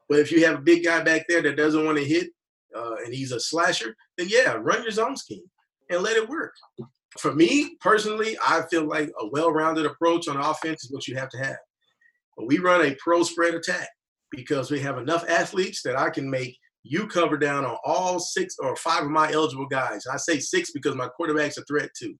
[0.07, 2.29] But if you have a big guy back there that doesn't want to hit,
[2.75, 5.43] uh, and he's a slasher, then yeah, run your zone scheme
[5.89, 6.53] and let it work.
[7.17, 11.29] For me personally, I feel like a well-rounded approach on offense is what you have
[11.29, 11.57] to have.
[12.37, 13.89] But we run a pro spread attack
[14.31, 18.55] because we have enough athletes that I can make you cover down on all six
[18.59, 20.07] or five of my eligible guys.
[20.07, 22.15] I say six because my quarterback's a threat too.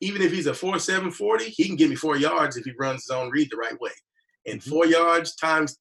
[0.00, 2.72] Even if he's a four seven forty, he can give me four yards if he
[2.78, 3.92] runs his own read the right way.
[4.46, 4.70] And mm-hmm.
[4.70, 5.78] four yards times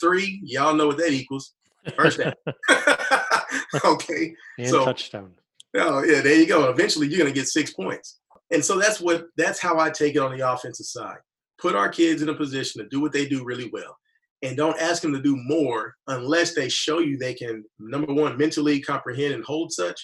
[0.00, 1.54] three, y'all know what that equals.
[1.96, 2.34] First down.
[3.84, 4.34] okay.
[4.58, 5.32] And so, touchdown.
[5.76, 6.70] Oh yeah, there you go.
[6.70, 8.20] Eventually you're gonna get six points.
[8.52, 11.18] And so that's what that's how I take it on the offensive side.
[11.58, 13.96] Put our kids in a position to do what they do really well
[14.44, 18.36] and don't ask them to do more unless they show you they can number one
[18.36, 20.00] mentally comprehend and hold such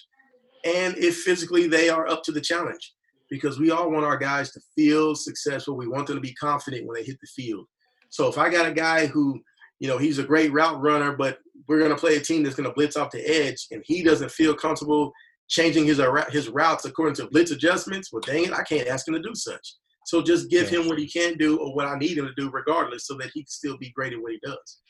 [0.65, 2.95] and if physically they are up to the challenge.
[3.31, 5.77] Because we all want our guys to feel successful.
[5.77, 7.67] We want them to be confident when they hit the field.
[8.11, 9.41] So if i got a guy who
[9.79, 12.57] you know he's a great route runner but we're going to play a team that's
[12.57, 15.13] going to blitz off the edge and he doesn't feel comfortable
[15.49, 16.01] changing his
[16.31, 19.35] his routes according to blitz adjustments well dang it i can't ask him to do
[19.35, 19.77] such
[20.11, 22.51] so just give him what he can do or what I need him to do,
[22.51, 24.81] regardless, so that he can still be great at what he does.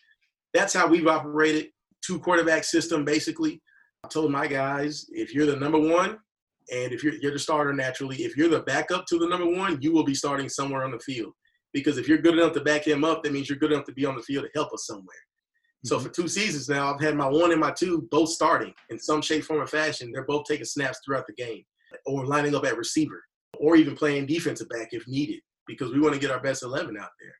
[0.54, 1.66] That's how we've operated.
[2.02, 3.60] Two quarterback system, basically.
[4.02, 6.16] I told my guys, if you're the number one,
[6.72, 9.76] and if you're, you're the starter naturally, if you're the backup to the number one,
[9.82, 11.34] you will be starting somewhere on the field.
[11.74, 13.92] Because if you're good enough to back him up, that means you're good enough to
[13.92, 15.04] be on the field to help us somewhere.
[15.04, 15.88] Mm-hmm.
[15.88, 18.98] So for two seasons now, I've had my one and my two both starting in
[18.98, 20.12] some shape, form, or fashion.
[20.14, 21.62] They're both taking snaps throughout the game
[22.06, 23.22] or lining up at receiver
[23.60, 26.96] or even playing defensive back if needed, because we want to get our best 11
[26.98, 27.34] out there.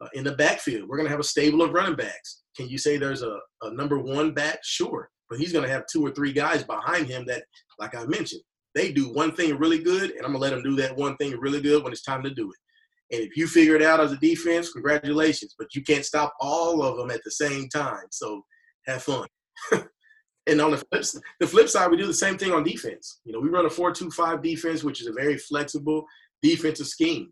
[0.00, 2.42] Uh, in the backfield, we're going to have a stable of running backs.
[2.56, 4.60] Can you say there's a, a number one back?
[4.62, 5.10] Sure.
[5.28, 7.44] But he's going to have two or three guys behind him that,
[7.78, 8.42] like I mentioned,
[8.74, 11.16] they do one thing really good, and I'm going to let them do that one
[11.16, 13.14] thing really good when it's time to do it.
[13.14, 15.54] And if you figure it out as a defense, congratulations.
[15.58, 18.06] But you can't stop all of them at the same time.
[18.10, 18.42] So
[18.86, 19.26] have fun.
[20.48, 21.04] And on the flip,
[21.40, 23.20] the flip side, we do the same thing on defense.
[23.24, 26.06] You know, we run a 4-2-5 defense, which is a very flexible
[26.42, 27.30] defensive scheme.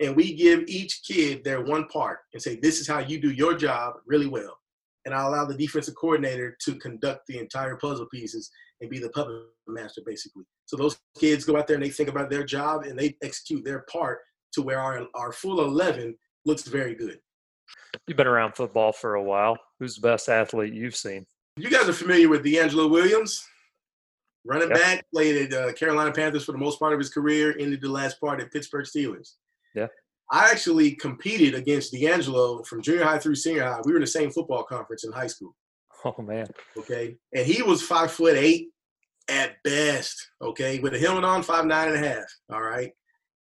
[0.00, 3.30] And we give each kid their one part and say, this is how you do
[3.30, 4.56] your job really well.
[5.04, 8.50] And I allow the defensive coordinator to conduct the entire puzzle pieces
[8.80, 9.34] and be the puppet
[9.68, 10.44] master, basically.
[10.64, 13.64] So those kids go out there and they think about their job and they execute
[13.64, 14.20] their part
[14.54, 17.18] to where our, our full 11 looks very good.
[18.06, 19.58] You've been around football for a while.
[19.78, 21.26] Who's the best athlete you've seen?
[21.56, 23.46] You guys are familiar with DeAngelo Williams,
[24.44, 24.78] running yep.
[24.80, 27.88] back, played at uh, Carolina Panthers for the most part of his career, ended the
[27.88, 29.34] last part at Pittsburgh Steelers.
[29.72, 29.86] Yeah.
[30.32, 33.80] I actually competed against DeAngelo from junior high through senior high.
[33.84, 35.54] We were in the same football conference in high school.
[36.04, 36.48] Oh man.
[36.76, 37.16] Okay.
[37.32, 38.68] And he was five foot eight
[39.30, 40.28] at best.
[40.42, 40.80] Okay.
[40.80, 42.26] With a helmet on, five nine and a half.
[42.52, 42.90] All right.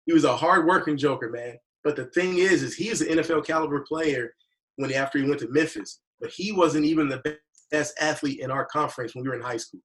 [0.06, 1.58] He was a hard working joker, man.
[1.84, 4.34] But the thing is, is he's an NFL caliber player
[4.78, 6.02] when after he went to Memphis.
[6.20, 7.38] But he wasn't even the
[7.72, 9.82] best athlete in our conference when we were in high school.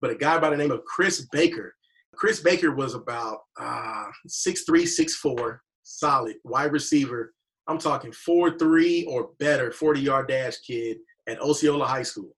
[0.00, 1.74] But a guy by the name of Chris Baker.
[2.14, 7.32] Chris Baker was about uh, 6'3, 6'4, solid wide receiver.
[7.68, 12.34] I'm talking 4'3 or better, 40 yard dash kid at Osceola High School.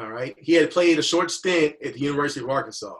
[0.00, 0.34] All right.
[0.38, 2.94] He had played a short stint at the University of Arkansas.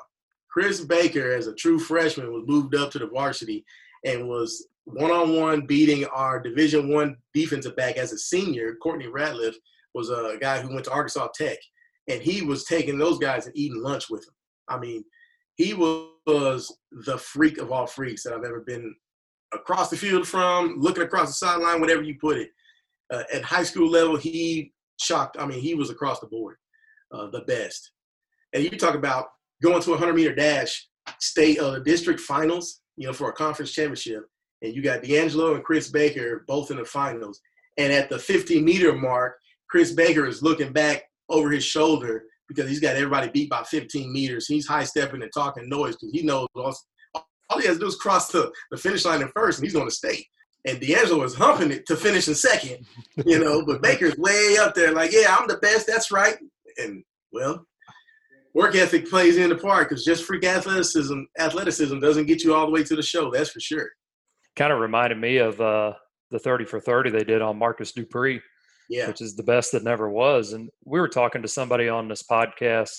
[0.50, 3.64] Chris Baker, as a true freshman, was moved up to the varsity
[4.04, 9.54] and was one-on-one beating our Division One defensive back as a senior, Courtney Ratliff,
[9.94, 11.58] was a guy who went to Arkansas Tech,
[12.08, 14.34] and he was taking those guys and eating lunch with them.
[14.68, 15.04] I mean,
[15.56, 18.94] he was the freak of all freaks that I've ever been
[19.52, 22.50] across the field from, looking across the sideline, whatever you put it.
[23.12, 25.36] Uh, at high school level, he shocked.
[25.38, 26.56] I mean, he was across the board,
[27.12, 27.92] uh, the best.
[28.54, 29.26] And you talk about
[29.62, 30.88] going to a 100 meter dash,
[31.20, 34.24] state uh, district finals, you know, for a conference championship,
[34.62, 37.40] and you got DeAngelo and Chris Baker both in the finals.
[37.78, 39.38] And at the 50 meter mark,
[39.72, 44.12] Chris Baker is looking back over his shoulder because he's got everybody beat by 15
[44.12, 44.46] meters.
[44.46, 46.76] He's high stepping and talking noise because he knows all,
[47.48, 49.72] all, he has to do is cross the, the finish line in first and he's
[49.72, 50.26] going to state.
[50.66, 52.84] And DeAngelo is humping it to finish in second,
[53.24, 55.86] you know, but Baker's way up there like, yeah, I'm the best.
[55.86, 56.36] That's right.
[56.76, 57.64] And well,
[58.52, 62.66] work ethic plays in the part because just freak athleticism, athleticism doesn't get you all
[62.66, 63.30] the way to the show.
[63.30, 63.88] That's for sure.
[64.54, 65.94] Kind of reminded me of uh,
[66.30, 68.42] the 30 for 30 they did on Marcus Dupree
[68.92, 69.08] yeah.
[69.08, 70.52] which is the best that never was.
[70.52, 72.92] And we were talking to somebody on this podcast.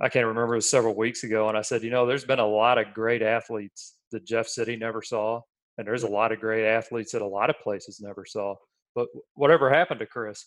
[0.00, 1.48] I can't remember, it was several weeks ago.
[1.48, 4.76] And I said, you know, there's been a lot of great athletes that Jeff City
[4.76, 5.40] never saw.
[5.78, 8.56] And there's a lot of great athletes that a lot of places never saw.
[8.94, 10.44] But whatever happened to Chris?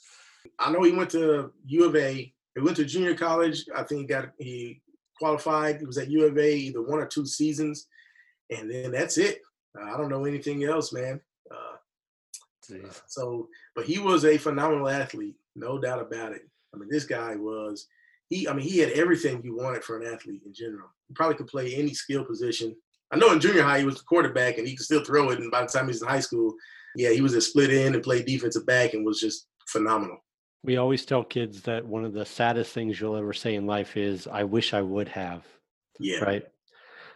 [0.60, 2.32] I know he went to U of A.
[2.56, 3.66] He went to junior college.
[3.76, 4.82] I think he got he
[5.18, 5.80] qualified.
[5.80, 7.88] He was at U of A either one or two seasons,
[8.50, 9.42] and then that's it.
[9.80, 11.22] I don't know anything else, man.
[12.70, 13.02] Jeez.
[13.08, 16.42] So, but he was a phenomenal athlete, no doubt about it.
[16.74, 17.88] I mean, this guy was,
[18.30, 20.90] he, I mean, he had everything you wanted for an athlete in general.
[21.08, 22.76] He probably could play any skill position.
[23.12, 25.40] I know in junior high he was the quarterback and he could still throw it.
[25.40, 26.54] And by the time he was in high school,
[26.96, 30.18] yeah, he was a split end and played defensive back and was just phenomenal.
[30.64, 33.98] We always tell kids that one of the saddest things you'll ever say in life
[33.98, 35.44] is, I wish I would have.
[36.00, 36.20] Yeah.
[36.20, 36.44] Right.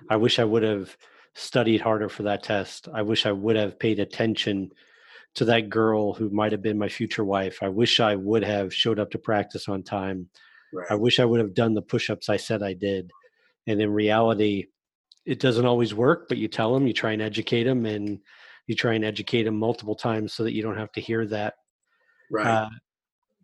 [0.09, 0.95] I wish I would have
[1.35, 2.87] studied harder for that test.
[2.93, 4.71] I wish I would have paid attention
[5.35, 7.59] to that girl who might have been my future wife.
[7.61, 10.29] I wish I would have showed up to practice on time.
[10.71, 10.87] Right.
[10.91, 13.11] I wish I would have done the push ups I said I did.
[13.65, 14.67] And in reality,
[15.25, 18.19] it doesn't always work, but you tell them, you try and educate them, and
[18.67, 21.55] you try and educate them multiple times so that you don't have to hear that.
[22.29, 22.45] Right.
[22.45, 22.69] Uh,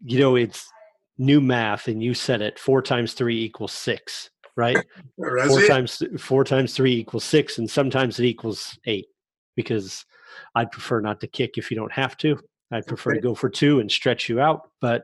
[0.04, 0.70] you know, it's
[1.18, 4.78] new math, and you said it four times three equals six, right?
[5.18, 5.68] Four it.
[5.68, 9.08] times four times three equals six, and sometimes it equals eight
[9.56, 10.06] because
[10.56, 12.40] I'd prefer not to kick if you don't have to.
[12.72, 15.04] I'd prefer to go for two and stretch you out, but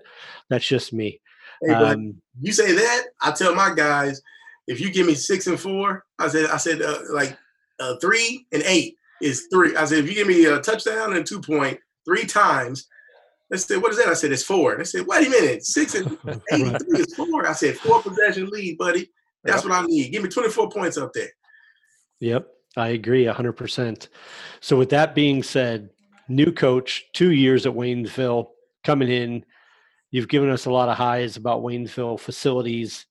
[0.49, 1.19] that's just me.
[1.63, 4.21] Hey, Um, you say that, I tell my guys,
[4.67, 7.37] if you give me six and four, I said, I said uh, like
[7.79, 9.75] uh, three and eight is three.
[9.75, 12.87] I said, if you give me a touchdown and two point three times,
[13.51, 14.07] I said, what is that?
[14.07, 14.79] I said, it's four.
[14.79, 16.17] I said, wait a minute, six and
[16.51, 17.47] eight three is four.
[17.47, 19.11] I said, four possession lead, buddy.
[19.43, 20.11] That's what I need.
[20.11, 21.29] Give me 24 points up there.
[22.19, 24.09] Yep, I agree 100%.
[24.59, 25.89] So, with that being said,
[26.27, 28.47] new coach, two years at Waynesville
[28.83, 29.45] coming in.
[30.11, 33.05] You've given us a lot of highs about Waynesville facilities,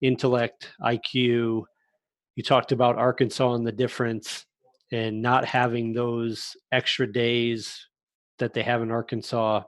[0.00, 1.64] intellect, IQ.
[2.36, 4.44] You talked about Arkansas and the difference
[4.92, 7.86] and not having those extra days
[8.38, 9.62] that they have in Arkansas.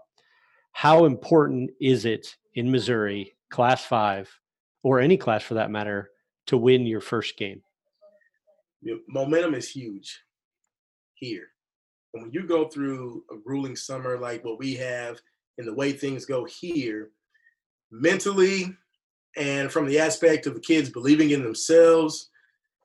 [0.73, 4.31] How important is it in Missouri, class five,
[4.83, 6.11] or any class for that matter,
[6.47, 7.63] to win your first game?
[9.09, 10.21] Momentum is huge
[11.15, 11.47] here.
[12.15, 15.19] And when you go through a grueling summer like what we have
[15.59, 17.11] and the way things go here,
[17.91, 18.75] mentally
[19.37, 22.31] and from the aspect of the kids believing in themselves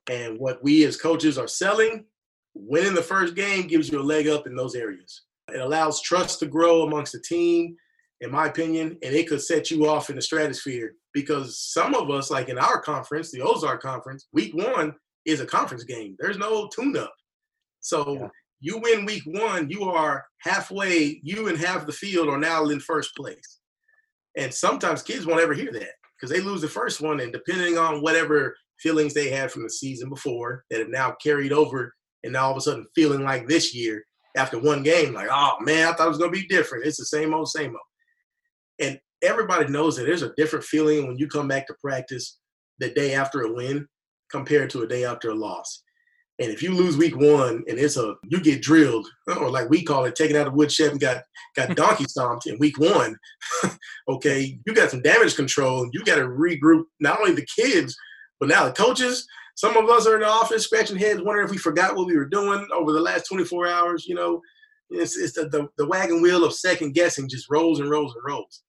[0.09, 2.05] and what we as coaches are selling,
[2.53, 5.23] winning the first game gives you a leg up in those areas.
[5.53, 7.75] It allows trust to grow amongst the team,
[8.21, 12.09] in my opinion, and it could set you off in the stratosphere because some of
[12.09, 14.95] us, like in our conference, the Ozark Conference, week one
[15.27, 16.15] is a conference game.
[16.17, 17.13] There's no tune up.
[17.81, 18.29] So Yeah.
[18.61, 22.79] you win week one, you are halfway, you and half the field are now in
[22.79, 23.59] first place.
[24.35, 27.77] And sometimes kids won't ever hear that because they lose the first one, and depending
[27.77, 32.33] on whatever feelings they had from the season before that have now carried over, and
[32.33, 34.03] now all of a sudden feeling like this year
[34.35, 36.85] after one game, like, oh man, I thought it was gonna be different.
[36.85, 37.79] It's the same old, same old.
[38.79, 42.39] And everybody knows that there's a different feeling when you come back to practice
[42.79, 43.87] the day after a win
[44.31, 45.83] compared to a day after a loss.
[46.39, 49.83] And if you lose week one and it's a you get drilled, or like we
[49.83, 51.23] call it, taken out of woodshed and got
[51.55, 53.17] got donkey stomped in week one,
[54.09, 57.95] okay, you got some damage control and you got to regroup not only the kids,
[58.39, 59.27] but now the coaches.
[59.55, 62.15] Some of us are in the office scratching heads, wondering if we forgot what we
[62.15, 64.05] were doing over the last 24 hours.
[64.07, 64.39] You know,
[64.91, 68.23] it's, it's the, the, the wagon wheel of second guessing just rolls and rolls and
[68.23, 68.61] rolls.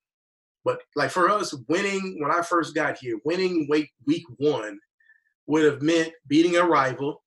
[0.65, 4.79] But like for us, winning when I first got here, winning week week one
[5.49, 7.23] would have meant beating a rival,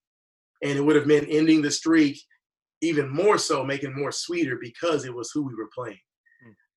[0.64, 2.18] and it would have meant ending the streak
[2.82, 6.00] even more so, making more sweeter because it was who we were playing.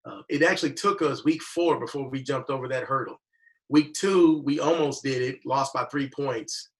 [0.06, 3.16] Uh, it actually took us week four before we jumped over that hurdle.
[3.70, 6.70] Week two, we almost did it, lost by three points.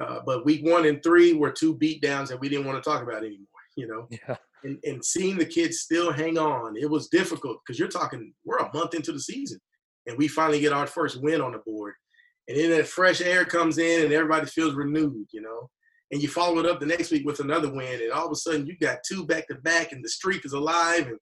[0.00, 2.90] Uh, but week one and three were two beat downs that we didn't want to
[2.90, 4.08] talk about anymore, you know?
[4.28, 4.36] Yeah.
[4.64, 8.58] And, and seeing the kids still hang on, it was difficult because you're talking, we're
[8.58, 9.58] a month into the season
[10.06, 11.94] and we finally get our first win on the board.
[12.52, 15.70] And then that fresh air comes in and everybody feels renewed, you know?
[16.10, 18.36] And you follow it up the next week with another win, and all of a
[18.36, 21.06] sudden you got two back to back, and the streak is alive.
[21.06, 21.18] And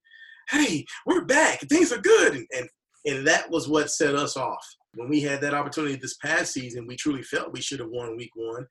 [0.49, 2.68] hey, we're back, things are good, and, and
[3.07, 4.66] and that was what set us off.
[4.95, 8.16] When we had that opportunity this past season, we truly felt we should have won
[8.16, 8.66] week one,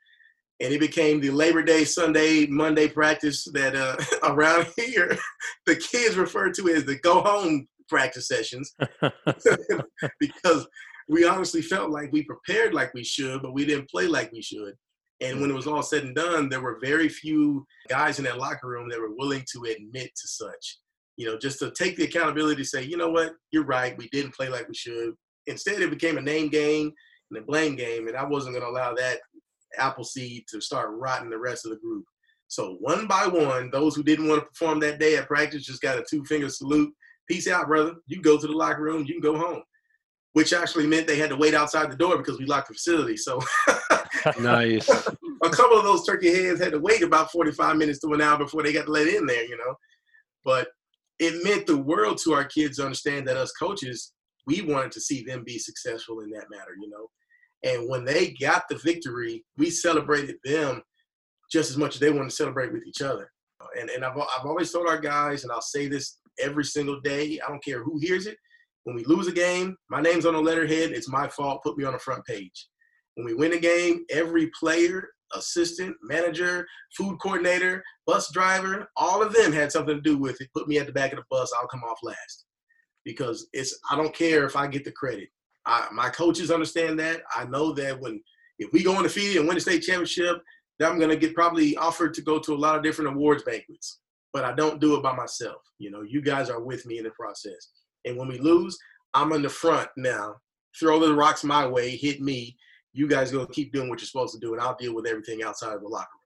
[0.60, 3.96] and it became the Labor Day, Sunday, Monday practice that uh,
[4.30, 5.18] around here
[5.66, 8.76] the kids refer to as the go home practice sessions
[10.20, 10.68] because
[11.10, 14.42] we honestly felt like we prepared like we should, but we didn't play like we
[14.42, 14.76] should.
[15.22, 18.38] And when it was all said and done, there were very few guys in that
[18.38, 20.78] locker room that were willing to admit to such.
[21.18, 24.08] You know, just to take the accountability to say, you know what, you're right, we
[24.10, 25.14] didn't play like we should.
[25.48, 26.94] Instead, it became a name game
[27.32, 29.20] and a blame game, and I wasn't going to allow that
[29.78, 32.06] apple seed to start rotting the rest of the group.
[32.48, 35.82] So one by one, those who didn't want to perform that day at practice just
[35.82, 36.94] got a two finger salute.
[37.28, 37.96] Peace out, brother.
[38.08, 39.06] You go to the locker room.
[39.06, 39.62] You can go home.
[40.34, 43.18] Which actually meant they had to wait outside the door because we locked the facility.
[43.18, 43.40] So
[44.40, 44.88] nice.
[44.90, 48.38] a couple of those turkey heads had to wait about 45 minutes to an hour
[48.38, 49.76] before they got let in there, you know.
[50.46, 50.68] But
[51.18, 54.14] it meant the world to our kids to understand that us coaches,
[54.46, 57.08] we wanted to see them be successful in that matter, you know.
[57.64, 60.82] And when they got the victory, we celebrated them
[61.52, 63.32] just as much as they wanted to celebrate with each other.
[63.78, 67.40] And, and I've, I've always told our guys, and I'll say this every single day,
[67.46, 68.38] I don't care who hears it.
[68.90, 70.90] When we lose a game, my name's on the letterhead.
[70.90, 71.62] It's my fault.
[71.62, 72.70] Put me on the front page.
[73.14, 76.66] When we win a game, every player, assistant, manager,
[76.98, 80.50] food coordinator, bus driver, all of them had something to do with it.
[80.56, 81.54] Put me at the back of the bus.
[81.54, 82.46] I'll come off last
[83.06, 83.80] because it's.
[83.92, 85.30] I don't care if I get the credit.
[85.68, 87.22] I, my coaches understand that.
[87.36, 88.20] I know that when
[88.58, 90.42] if we go undefeated and win the state championship,
[90.80, 94.00] then I'm to get probably offered to go to a lot of different awards banquets.
[94.34, 95.62] But I don't do it by myself.
[95.78, 97.70] You know, you guys are with me in the process.
[98.06, 98.78] And when we lose,
[99.14, 100.36] I'm in the front now.
[100.80, 102.56] Throw the rocks my way, hit me.
[102.94, 105.44] You guys go keep doing what you're supposed to do, and I'll deal with everything
[105.44, 106.20] outside of the locker room.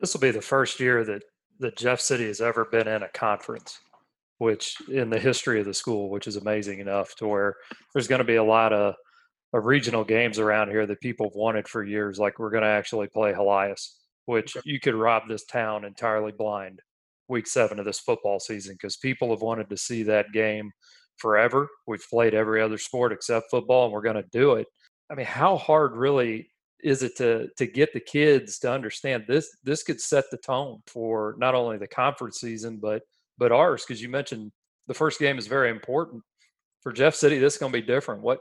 [0.00, 1.22] This will be the first year that
[1.58, 3.78] that Jeff City has ever been in a conference,
[4.38, 7.56] which in the history of the school, which is amazing enough to where
[7.94, 8.94] there's going to be a lot of,
[9.54, 12.18] of regional games around here that people have wanted for years.
[12.18, 13.94] Like we're going to actually play Helias,
[14.26, 14.70] which okay.
[14.70, 16.80] you could rob this town entirely blind
[17.28, 20.70] week seven of this football season because people have wanted to see that game
[21.16, 21.68] forever.
[21.86, 24.66] We've played every other sport except football, and we're going to do it.
[25.10, 26.48] I mean, how hard really
[26.80, 29.48] is it to to get the kids to understand this?
[29.64, 33.02] This could set the tone for not only the conference season, but
[33.38, 33.84] but ours.
[33.86, 34.52] Because you mentioned
[34.86, 36.22] the first game is very important
[36.82, 37.38] for Jeff City.
[37.38, 38.22] This is going to be different.
[38.22, 38.40] What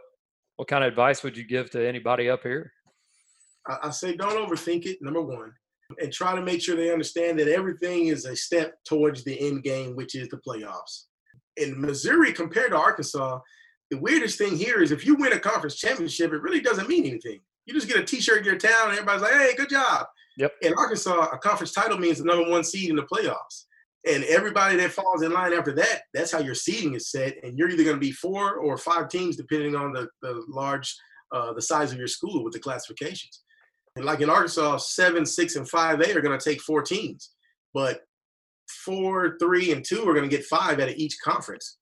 [0.57, 2.71] what kind of advice would you give to anybody up here?
[3.67, 4.99] I say don't overthink it.
[5.01, 5.53] Number one,
[5.99, 9.63] and try to make sure they understand that everything is a step towards the end
[9.63, 11.05] game, which is the playoffs.
[11.57, 13.39] In Missouri, compared to Arkansas,
[13.91, 17.05] the weirdest thing here is if you win a conference championship, it really doesn't mean
[17.05, 17.39] anything.
[17.65, 20.07] You just get a T-shirt in your town, and everybody's like, "Hey, good job."
[20.37, 20.53] Yep.
[20.61, 23.65] In Arkansas, a conference title means the number one seed in the playoffs,
[24.05, 27.57] and everybody that falls in line after that, that's how your seeding is set, and
[27.57, 30.95] you're either going to be four or five teams depending on the the large,
[31.31, 33.44] uh, the size of your school with the classifications.
[33.97, 37.31] Like in Arkansas, seven, six, and five A are going to take four teams,
[37.73, 38.01] but
[38.67, 41.77] four, three, and two are going to get five out of each conference.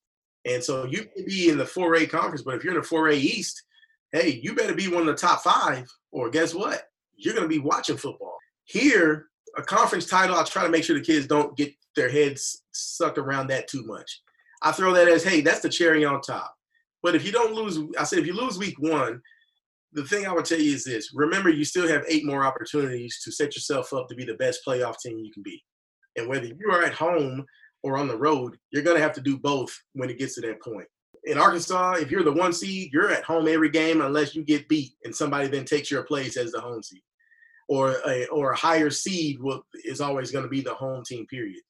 [0.45, 3.15] And so you may be in the 4A conference, but if you're in the 4A
[3.15, 3.63] East,
[4.11, 6.83] hey, you better be one of the top five, or guess what?
[7.15, 8.37] You're going to be watching football.
[8.65, 12.63] Here, a conference title, I try to make sure the kids don't get their heads
[12.71, 14.21] sucked around that too much.
[14.61, 16.55] I throw that as, hey, that's the cherry on top.
[17.01, 19.21] But if you don't lose, I said, if you lose week one,
[19.93, 23.21] the thing I would tell you is this remember, you still have eight more opportunities
[23.23, 25.63] to set yourself up to be the best playoff team you can be.
[26.15, 27.45] And whether you are at home
[27.83, 30.41] or on the road, you're going to have to do both when it gets to
[30.41, 30.87] that point.
[31.25, 34.67] In Arkansas, if you're the one seed, you're at home every game unless you get
[34.67, 37.01] beat and somebody then takes your place as the home seed.
[37.69, 41.25] Or a, or a higher seed will, is always going to be the home team,
[41.27, 41.61] period.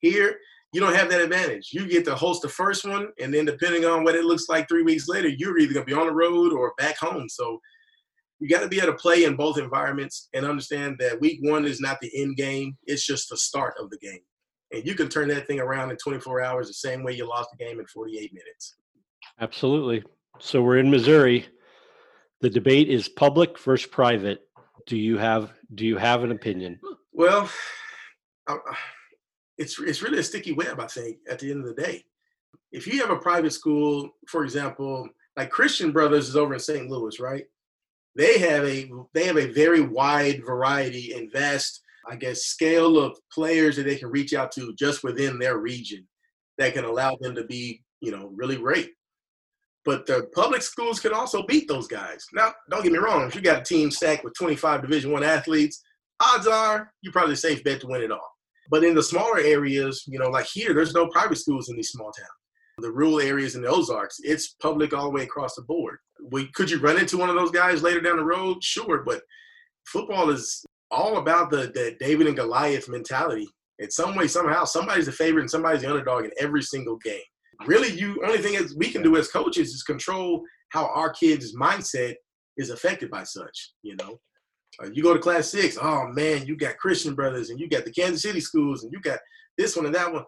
[0.00, 0.38] Here,
[0.72, 1.68] you don't have that advantage.
[1.72, 4.66] You get to host the first one, and then depending on what it looks like
[4.66, 7.28] three weeks later, you're either going to be on the road or back home.
[7.28, 7.60] So
[8.42, 11.64] you got to be able to play in both environments and understand that week one
[11.64, 14.20] is not the end game, it's just the start of the game
[14.72, 17.50] and you can turn that thing around in 24 hours the same way you lost
[17.50, 18.76] the game in 48 minutes.
[19.40, 20.02] Absolutely.
[20.38, 21.46] So we're in Missouri.
[22.40, 24.40] The debate is public versus private.
[24.86, 26.80] Do you have do you have an opinion?
[27.12, 27.48] Well,
[29.58, 30.80] it's it's really a sticky web.
[30.80, 32.04] I think at the end of the day,
[32.72, 36.88] if you have a private school, for example, like Christian Brothers is over in St.
[36.88, 37.44] Louis, right?
[38.16, 43.16] They have a they have a very wide variety and vast I guess, scale of
[43.32, 46.06] players that they can reach out to just within their region
[46.58, 48.90] that can allow them to be, you know, really great.
[49.84, 52.24] But the public schools can also beat those guys.
[52.32, 53.26] Now, don't get me wrong.
[53.26, 55.82] If you got a team stacked with 25 Division One athletes,
[56.20, 58.30] odds are you're probably a safe bet to win it all.
[58.70, 61.90] But in the smaller areas, you know, like here, there's no private schools in these
[61.90, 62.28] small towns.
[62.82, 65.98] The rural areas in the Ozarks, it's public all the way across the board.
[66.30, 68.62] We, could you run into one of those guys later down the road?
[68.62, 69.22] Sure, but
[69.86, 73.48] football is all about the, the David and Goliath mentality.
[73.78, 77.20] In some way, somehow, somebody's the favorite and somebody's the underdog in every single game.
[77.66, 81.56] Really, you only thing is we can do as coaches is control how our kids'
[81.56, 82.14] mindset
[82.56, 83.72] is affected by such.
[83.82, 84.18] You know,
[84.82, 87.84] uh, you go to class six, oh man, you got Christian brothers and you got
[87.84, 89.18] the Kansas City schools and you got
[89.58, 90.24] this one and that one.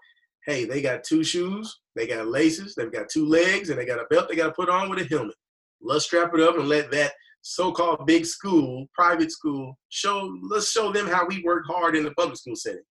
[0.47, 4.01] Hey, they got two shoes, they got laces, they've got two legs, and they got
[4.01, 5.37] a belt they got to put on with a helmet.
[5.81, 10.91] Let's strap it up and let that so-called big school, private school, show let's show
[10.91, 12.83] them how we work hard in the public school setting.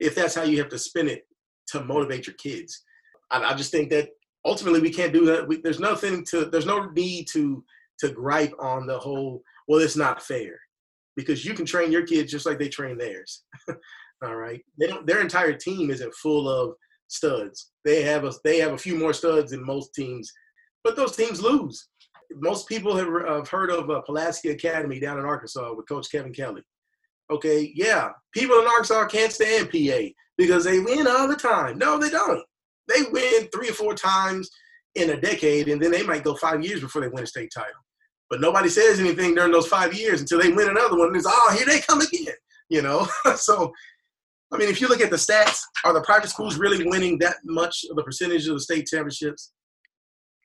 [0.00, 1.26] If that's how you have to spin it
[1.68, 2.84] to motivate your kids,
[3.30, 4.08] I, I just think that
[4.44, 5.46] ultimately we can't do that.
[5.46, 7.64] We, there's nothing to there's no need to
[8.00, 9.42] to gripe on the whole.
[9.66, 10.58] Well, it's not fair
[11.16, 13.44] because you can train your kids just like they train theirs.
[14.24, 15.06] All right, they don't.
[15.06, 16.74] Their entire team isn't full of
[17.08, 17.72] studs.
[17.84, 20.32] They have a they have a few more studs than most teams
[20.84, 21.88] but those teams lose.
[22.36, 26.32] Most people have, have heard of uh, Pulaski Academy down in Arkansas with Coach Kevin
[26.32, 26.62] Kelley.
[27.30, 31.78] Okay, yeah, people in Arkansas can't stand PA because they win all the time.
[31.78, 32.42] No, they don't.
[32.86, 34.50] They win three or four times
[34.94, 37.50] in a decade, and then they might go five years before they win a state
[37.54, 37.72] title.
[38.30, 41.08] But nobody says anything during those five years until they win another one.
[41.08, 42.34] And it's, oh, here they come again,
[42.70, 43.06] you know?
[43.36, 43.72] so,
[44.52, 47.36] I mean, if you look at the stats, are the private schools really winning that
[47.44, 49.52] much of the percentage of the state championships?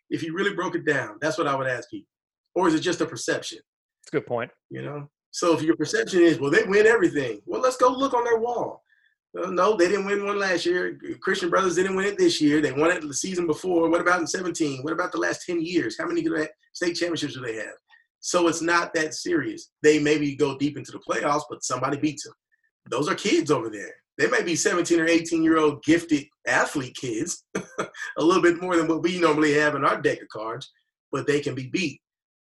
[0.10, 2.10] If you really broke it down, that's what I would ask people.
[2.56, 3.60] Or is it just a perception?
[4.01, 4.51] That's a good point.
[4.70, 5.10] You know?
[5.32, 8.38] So if your perception is, well, they win everything, well, let's go look on their
[8.38, 8.84] wall.
[9.36, 10.99] Uh, no, they didn't win one last year.
[11.22, 12.62] Christian Brothers didn't win it this year.
[12.62, 13.89] They won it the season before.
[13.89, 14.84] What about in 17?
[14.84, 15.97] What about the last 10 years?
[15.97, 16.24] How many
[16.74, 17.74] state championships do they have?
[18.20, 19.72] So it's not that serious.
[19.82, 22.34] They maybe go deep into the playoffs, but somebody beats them.
[22.90, 23.94] Those are kids over there.
[24.18, 28.76] They may be 17 or 18 year old gifted athlete kids, a little bit more
[28.76, 30.72] than what we normally have in our deck of cards,
[31.12, 32.00] but they can be beat.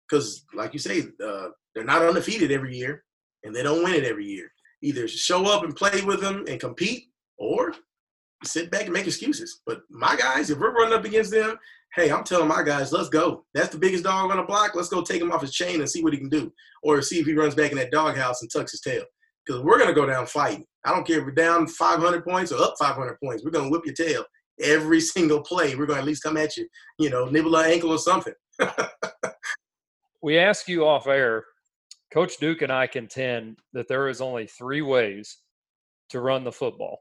[0.09, 3.03] Because, like you say, uh, they're not undefeated every year,
[3.43, 6.59] and they don't win it every year either show up and play with them and
[6.59, 7.05] compete
[7.37, 7.73] or
[8.43, 9.61] sit back and make excuses.
[9.65, 11.57] But my guys, if we're running up against them,
[11.95, 13.45] hey, I'm telling my guys, let's go.
[13.53, 14.75] That's the biggest dog on the block.
[14.75, 16.51] Let's go take him off his chain and see what he can do.
[16.83, 19.03] Or see if he runs back in that doghouse and tucks his tail.
[19.45, 20.65] Because we're going to go down fighting.
[20.85, 23.43] I don't care if we're down 500 points or up 500 points.
[23.43, 24.23] We're going to whip your tail
[24.61, 25.75] every single play.
[25.75, 26.67] We're going to at least come at you,
[26.99, 28.33] you know, nibble an ankle or something.
[30.21, 31.45] we ask you off air
[32.11, 35.37] Coach Duke and I contend that there is only three ways
[36.09, 36.99] to run the football.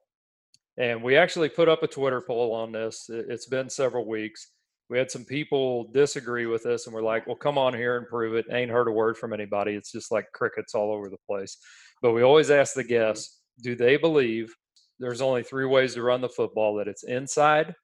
[0.79, 3.07] And we actually put up a Twitter poll on this.
[3.09, 4.53] It's been several weeks.
[4.89, 8.07] We had some people disagree with us, and we're like, well, come on here and
[8.07, 8.47] prove it.
[8.51, 9.75] Ain't heard a word from anybody.
[9.75, 11.59] It's just like crickets all over the place.
[12.03, 14.55] But we always ask the guests do they believe
[14.99, 17.75] there's only three ways to run the football that it's inside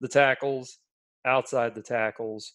[0.00, 0.78] the tackles,
[1.24, 2.54] outside the tackles,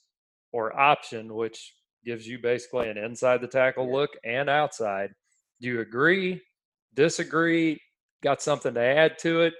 [0.51, 1.74] or option, which
[2.05, 5.11] gives you basically an inside the tackle look and outside.
[5.59, 6.41] Do you agree?
[6.95, 7.80] Disagree?
[8.24, 9.53] Got something to add to it?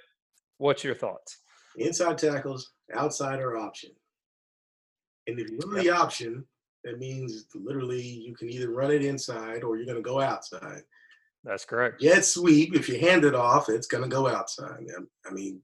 [0.58, 1.38] What's your thoughts?
[1.78, 3.92] Inside tackles, outside or option.
[5.28, 6.46] And if you run the option,
[6.84, 10.82] that means literally you can either run it inside or you're going to go outside.
[11.44, 12.02] That's correct.
[12.02, 14.86] Jet sweep, if you hand it off, it's going to go outside.
[15.26, 15.62] I mean,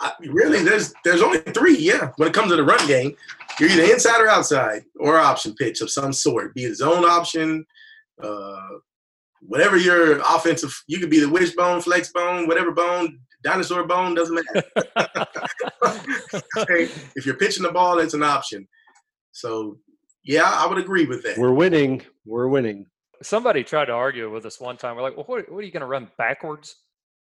[0.00, 1.76] I, really, there's there's only three.
[1.76, 3.14] Yeah, when it comes to the run game,
[3.58, 7.64] you're either inside or outside, or option pitch of some sort, be it zone option,
[8.22, 8.68] uh,
[9.42, 10.72] whatever your offensive.
[10.86, 14.66] You could be the wishbone, flex bone, whatever bone, dinosaur bone doesn't matter.
[16.56, 16.88] okay.
[17.14, 18.66] If you're pitching the ball, it's an option.
[19.32, 19.78] So
[20.24, 21.38] yeah, I would agree with that.
[21.38, 22.02] We're winning.
[22.24, 22.86] We're winning.
[23.22, 24.96] Somebody tried to argue with us one time.
[24.96, 26.76] We're like, well, what, what are you going to run backwards?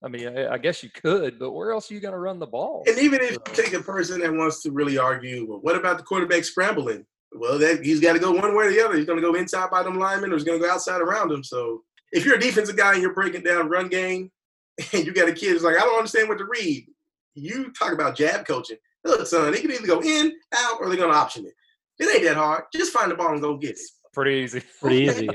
[0.03, 2.39] I mean, I, I guess you could, but where else are you going to run
[2.39, 2.83] the ball?
[2.87, 5.97] And even if you take a person that wants to really argue, well, what about
[5.97, 7.05] the quarterback scrambling?
[7.33, 8.97] Well, that he's got to go one way or the other.
[8.97, 11.29] He's going to go inside by them linemen, or he's going to go outside around
[11.29, 11.43] them.
[11.43, 14.31] So if you're a defensive guy and you're breaking down run game,
[14.93, 16.87] and you got a kid who's like, I don't understand what to read.
[17.35, 18.77] You talk about jab coaching.
[19.03, 21.53] Look, son, they can either go in, out, or they're going to option it.
[21.99, 22.63] It ain't that hard.
[22.73, 23.79] Just find the ball and go get it.
[24.13, 24.61] Pretty easy.
[24.79, 25.29] Pretty easy.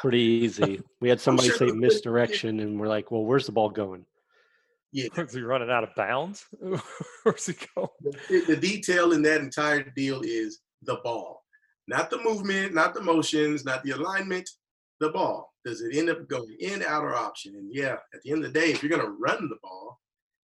[0.00, 0.82] pretty easy.
[1.00, 4.06] We had somebody sure say misdirection, and we're like, "Well, where's the ball going?"
[4.92, 6.46] Yeah, is he running out of bounds?
[7.22, 7.88] Where's he going?
[8.30, 11.44] The, the detail in that entire deal is the ball,
[11.86, 14.48] not the movement, not the motions, not the alignment.
[15.00, 15.52] The ball.
[15.66, 17.56] Does it end up going in, out, or option?
[17.56, 20.00] And yeah, at the end of the day, if you're going to run the ball,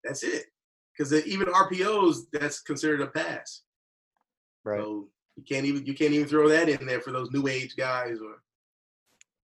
[0.02, 0.46] that's it.
[0.96, 3.62] Because even RPOs, that's considered a pass.
[4.64, 4.80] Right.
[4.80, 5.08] So
[5.38, 8.18] you can't even you can't even throw that in there for those new age guys
[8.20, 8.42] or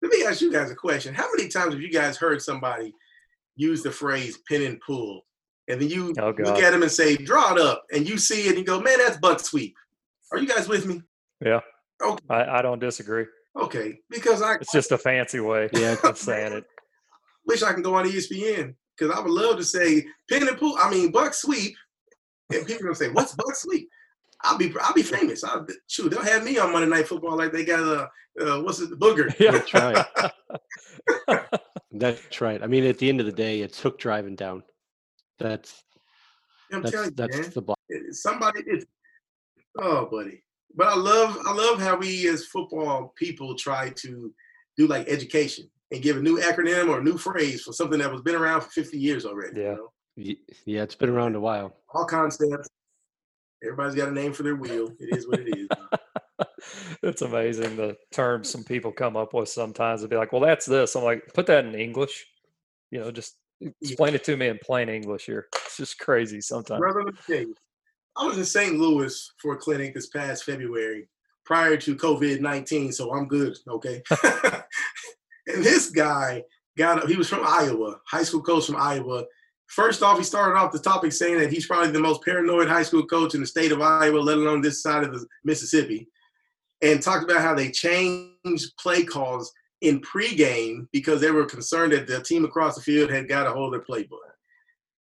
[0.01, 1.13] let me ask you guys a question.
[1.13, 2.93] How many times have you guys heard somebody
[3.55, 5.21] use the phrase pin and pull?
[5.69, 7.85] And then you oh, look at them and say, draw it up.
[7.93, 9.75] And you see it and you go, man, that's buck sweep.
[10.33, 11.01] Are you guys with me?
[11.39, 11.61] Yeah.
[12.03, 12.25] Okay.
[12.29, 13.25] I, I don't disagree.
[13.57, 13.99] Okay.
[14.09, 16.65] Because I It's just a fancy way yeah, of saying it.
[17.45, 18.75] Wish I can go on ESPN.
[18.97, 20.75] Because I would love to say pin and pull.
[20.77, 21.75] I mean buck sweep.
[22.51, 23.87] And people are gonna say, What's buck sweep?
[24.43, 25.43] I'll be I'll be famous.
[25.43, 28.09] I'll, shoot, they'll have me on Monday Night Football like they got a
[28.41, 29.33] uh, what's it, the booger.
[29.39, 29.51] Yeah.
[29.73, 31.49] That's right.
[31.91, 32.63] that's right.
[32.63, 34.63] I mean, at the end of the day, it's hook driving down.
[35.37, 35.83] That's
[36.71, 37.51] I'm that's, telling you, that's man.
[37.51, 37.79] the block.
[38.11, 38.85] Somebody, it's,
[39.79, 40.43] oh, buddy.
[40.75, 44.33] But I love I love how we as football people try to
[44.75, 48.11] do like education and give a new acronym or a new phrase for something that
[48.11, 49.61] was been around for 50 years already.
[49.61, 49.75] Yeah.
[50.15, 50.35] You know?
[50.65, 51.75] Yeah, it's been around a while.
[51.93, 52.69] All concepts,
[53.63, 54.89] Everybody's got a name for their wheel.
[54.99, 55.67] It is what it is.
[57.03, 60.01] it's amazing the terms some people come up with sometimes.
[60.01, 60.95] They'll be like, well, that's this.
[60.95, 62.25] I'm like, put that in English.
[62.91, 63.37] You know, just
[63.81, 65.47] explain it to me in plain English here.
[65.65, 66.79] It's just crazy sometimes.
[66.79, 67.55] Brother, let me tell you,
[68.17, 68.77] I was in St.
[68.77, 71.07] Louis for a clinic this past February
[71.45, 73.57] prior to COVID 19, so I'm good.
[73.67, 74.01] Okay.
[75.47, 76.43] and this guy
[76.77, 79.25] got, up, he was from Iowa, high school coach from Iowa.
[79.73, 82.83] First off, he started off the topic saying that he's probably the most paranoid high
[82.83, 86.07] school coach in the state of Iowa, let alone this side of the Mississippi,
[86.83, 89.51] and talked about how they changed play calls
[89.81, 93.49] in pregame because they were concerned that the team across the field had got a
[93.49, 94.19] hold of their playbook.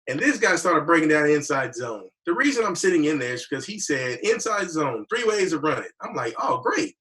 [0.08, 2.08] And this guy started breaking down inside zone.
[2.26, 5.60] The reason I'm sitting in there is because he said inside zone, three ways to
[5.60, 5.92] run it.
[6.02, 6.96] I'm like, oh, great.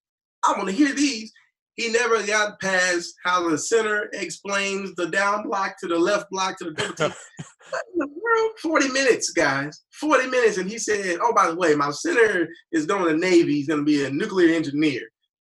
[0.44, 1.32] I want to hear these.
[1.76, 6.58] He never got past how the center explains the down block to the left block
[6.58, 7.12] to the double team.
[7.96, 8.50] the world?
[8.60, 9.82] 40 minutes, guys.
[9.92, 10.58] 40 minutes.
[10.58, 13.54] And he said, oh, by the way, my center is going to Navy.
[13.54, 15.00] He's going to be a nuclear engineer.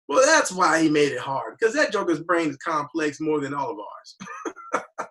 [0.09, 3.55] Well, that's why he made it hard because that Joker's brain is complex more than
[3.55, 4.85] all of ours.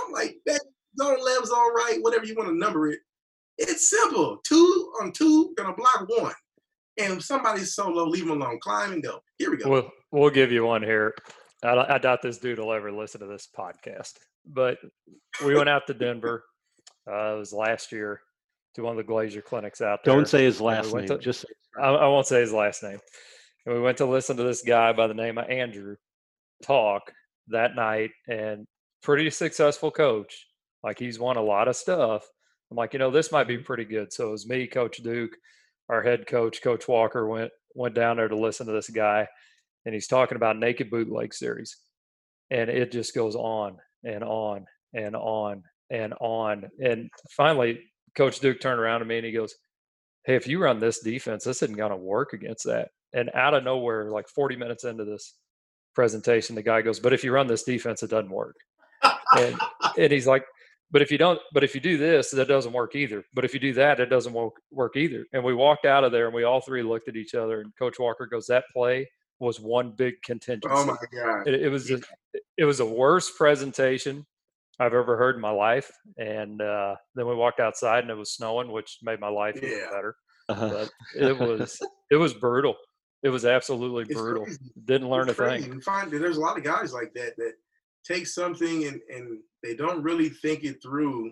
[0.00, 0.62] I'm like, that
[0.98, 3.00] zone level's all right, whatever you want to number it.
[3.58, 4.38] It's simple.
[4.46, 6.32] Two on two, gonna block one.
[6.98, 8.58] And if somebody's solo, leave them alone.
[8.62, 9.20] Climb and go.
[9.38, 9.68] Here we go.
[9.68, 11.14] We'll, we'll give you one here.
[11.62, 14.14] I, I doubt this dude will ever listen to this podcast.
[14.46, 14.78] But
[15.44, 16.44] we went out to Denver.
[17.10, 18.20] Uh, it was last year
[18.74, 20.14] to one of the Glazier clinics out there.
[20.14, 21.06] Don't say his last name.
[21.06, 21.46] to- Just
[21.80, 22.98] I, I won't say his last name.
[23.64, 25.96] And we went to listen to this guy by the name of Andrew
[26.62, 27.10] talk
[27.48, 28.66] that night, and
[29.02, 30.46] pretty successful coach.
[30.84, 32.28] Like he's won a lot of stuff.
[32.70, 34.12] I'm like, you know, this might be pretty good.
[34.12, 35.32] So it was me, Coach Duke,
[35.88, 39.26] our head coach, Coach Walker, went went down there to listen to this guy,
[39.84, 41.76] and he's talking about naked bootleg series,
[42.50, 47.80] and it just goes on and on and on and on, and finally,
[48.16, 49.54] Coach Duke turned around to me and he goes,
[50.24, 53.54] "Hey, if you run this defense, this isn't going to work against that." And out
[53.54, 55.34] of nowhere, like 40 minutes into this
[55.94, 58.56] presentation, the guy goes, "But if you run this defense, it doesn't work."
[59.36, 59.58] and
[59.98, 60.44] and he's like,
[60.90, 63.24] but if you don't, but if you do this, that doesn't work either.
[63.32, 65.24] But if you do that, it doesn't work, work either.
[65.32, 67.60] And we walked out of there and we all three looked at each other.
[67.60, 69.08] And Coach Walker goes, "That play
[69.40, 70.68] was one big contingency.
[70.70, 71.48] oh my God.
[71.48, 72.00] It, it was a,
[72.56, 74.26] it was the worst presentation
[74.78, 75.90] I've ever heard in my life.
[76.18, 79.86] And uh, then we walked outside and it was snowing, which made my life even
[79.90, 80.16] better.
[80.48, 81.78] uh, But it was
[82.10, 82.76] it was brutal.
[83.22, 84.44] It was absolutely It's brutal.
[84.44, 84.58] crazy.
[84.84, 85.64] Didn't learn It's a crazy.
[85.64, 85.74] thing.
[85.74, 87.52] You find there's a lot of guys like that that
[88.04, 91.30] take something and, and they don't really think it through.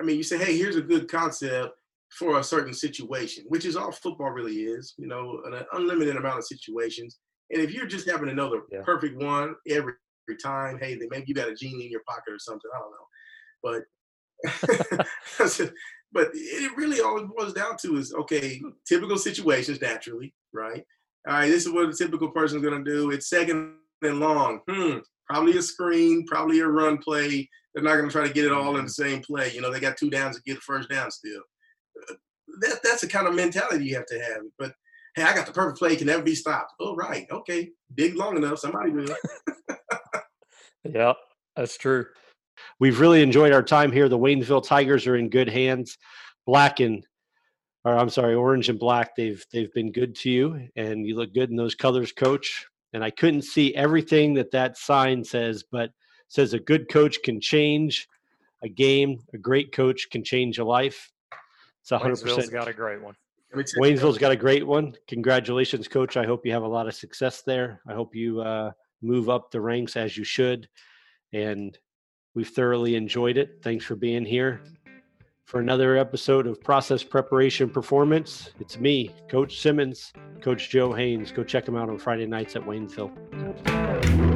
[0.00, 1.70] I mean, you say, hey, here's a good concept
[2.18, 6.38] for a certain situation, which is all football really is, you know, an unlimited amount
[6.38, 7.18] of situations.
[7.50, 8.82] And if you're just having to know the Yeah.
[8.82, 9.92] perfect one every,
[10.28, 12.70] every time, hey, then maybe you got a genie in your pocket or something.
[12.74, 13.06] I don't know.
[13.62, 13.84] But
[16.12, 20.84] but it really all it boils down to is okay, typical situations naturally, right?
[21.28, 23.10] All right, this is what a typical person's gonna do.
[23.10, 24.60] It's second and long.
[24.68, 27.48] Hmm, probably a screen, probably a run play.
[27.74, 29.52] They're not gonna try to get it all in the same play.
[29.52, 31.42] You know, they got two downs to get a first down still.
[32.10, 32.14] Uh,
[32.60, 34.42] That that's the kind of mentality you have to have.
[34.58, 34.72] But
[35.16, 36.74] hey, I got the perfect play, can never be stopped.
[36.78, 37.70] Oh, right, okay.
[37.94, 39.06] Dig long enough, somebody will.
[40.84, 41.14] Yeah,
[41.56, 42.06] that's true.
[42.78, 44.08] we've really enjoyed our time here.
[44.08, 45.98] The Waynesville Tigers are in good hands.
[46.46, 47.04] Black and,
[47.84, 49.16] or I'm sorry, orange and black.
[49.16, 52.66] They've they've been good to you, and you look good in those colors, Coach.
[52.92, 55.90] And I couldn't see everything that that sign says, but
[56.28, 58.06] says a good coach can change
[58.62, 59.18] a game.
[59.34, 61.10] A great coach can change a life.
[61.82, 62.52] It's a hundred Waynesville's percent.
[62.52, 63.16] got a great one.
[63.56, 64.94] Waynesville's got a great one.
[65.08, 66.16] Congratulations, coach.
[66.16, 67.80] I hope you have a lot of success there.
[67.88, 70.68] I hope you uh, move up the ranks as you should.
[71.32, 71.76] And
[72.34, 73.60] we've thoroughly enjoyed it.
[73.62, 74.60] Thanks for being here
[75.46, 78.50] for another episode of Process Preparation Performance.
[78.58, 81.30] It's me, Coach Simmons, Coach Joe Haynes.
[81.30, 84.35] Go check him out on Friday nights at Waynesville.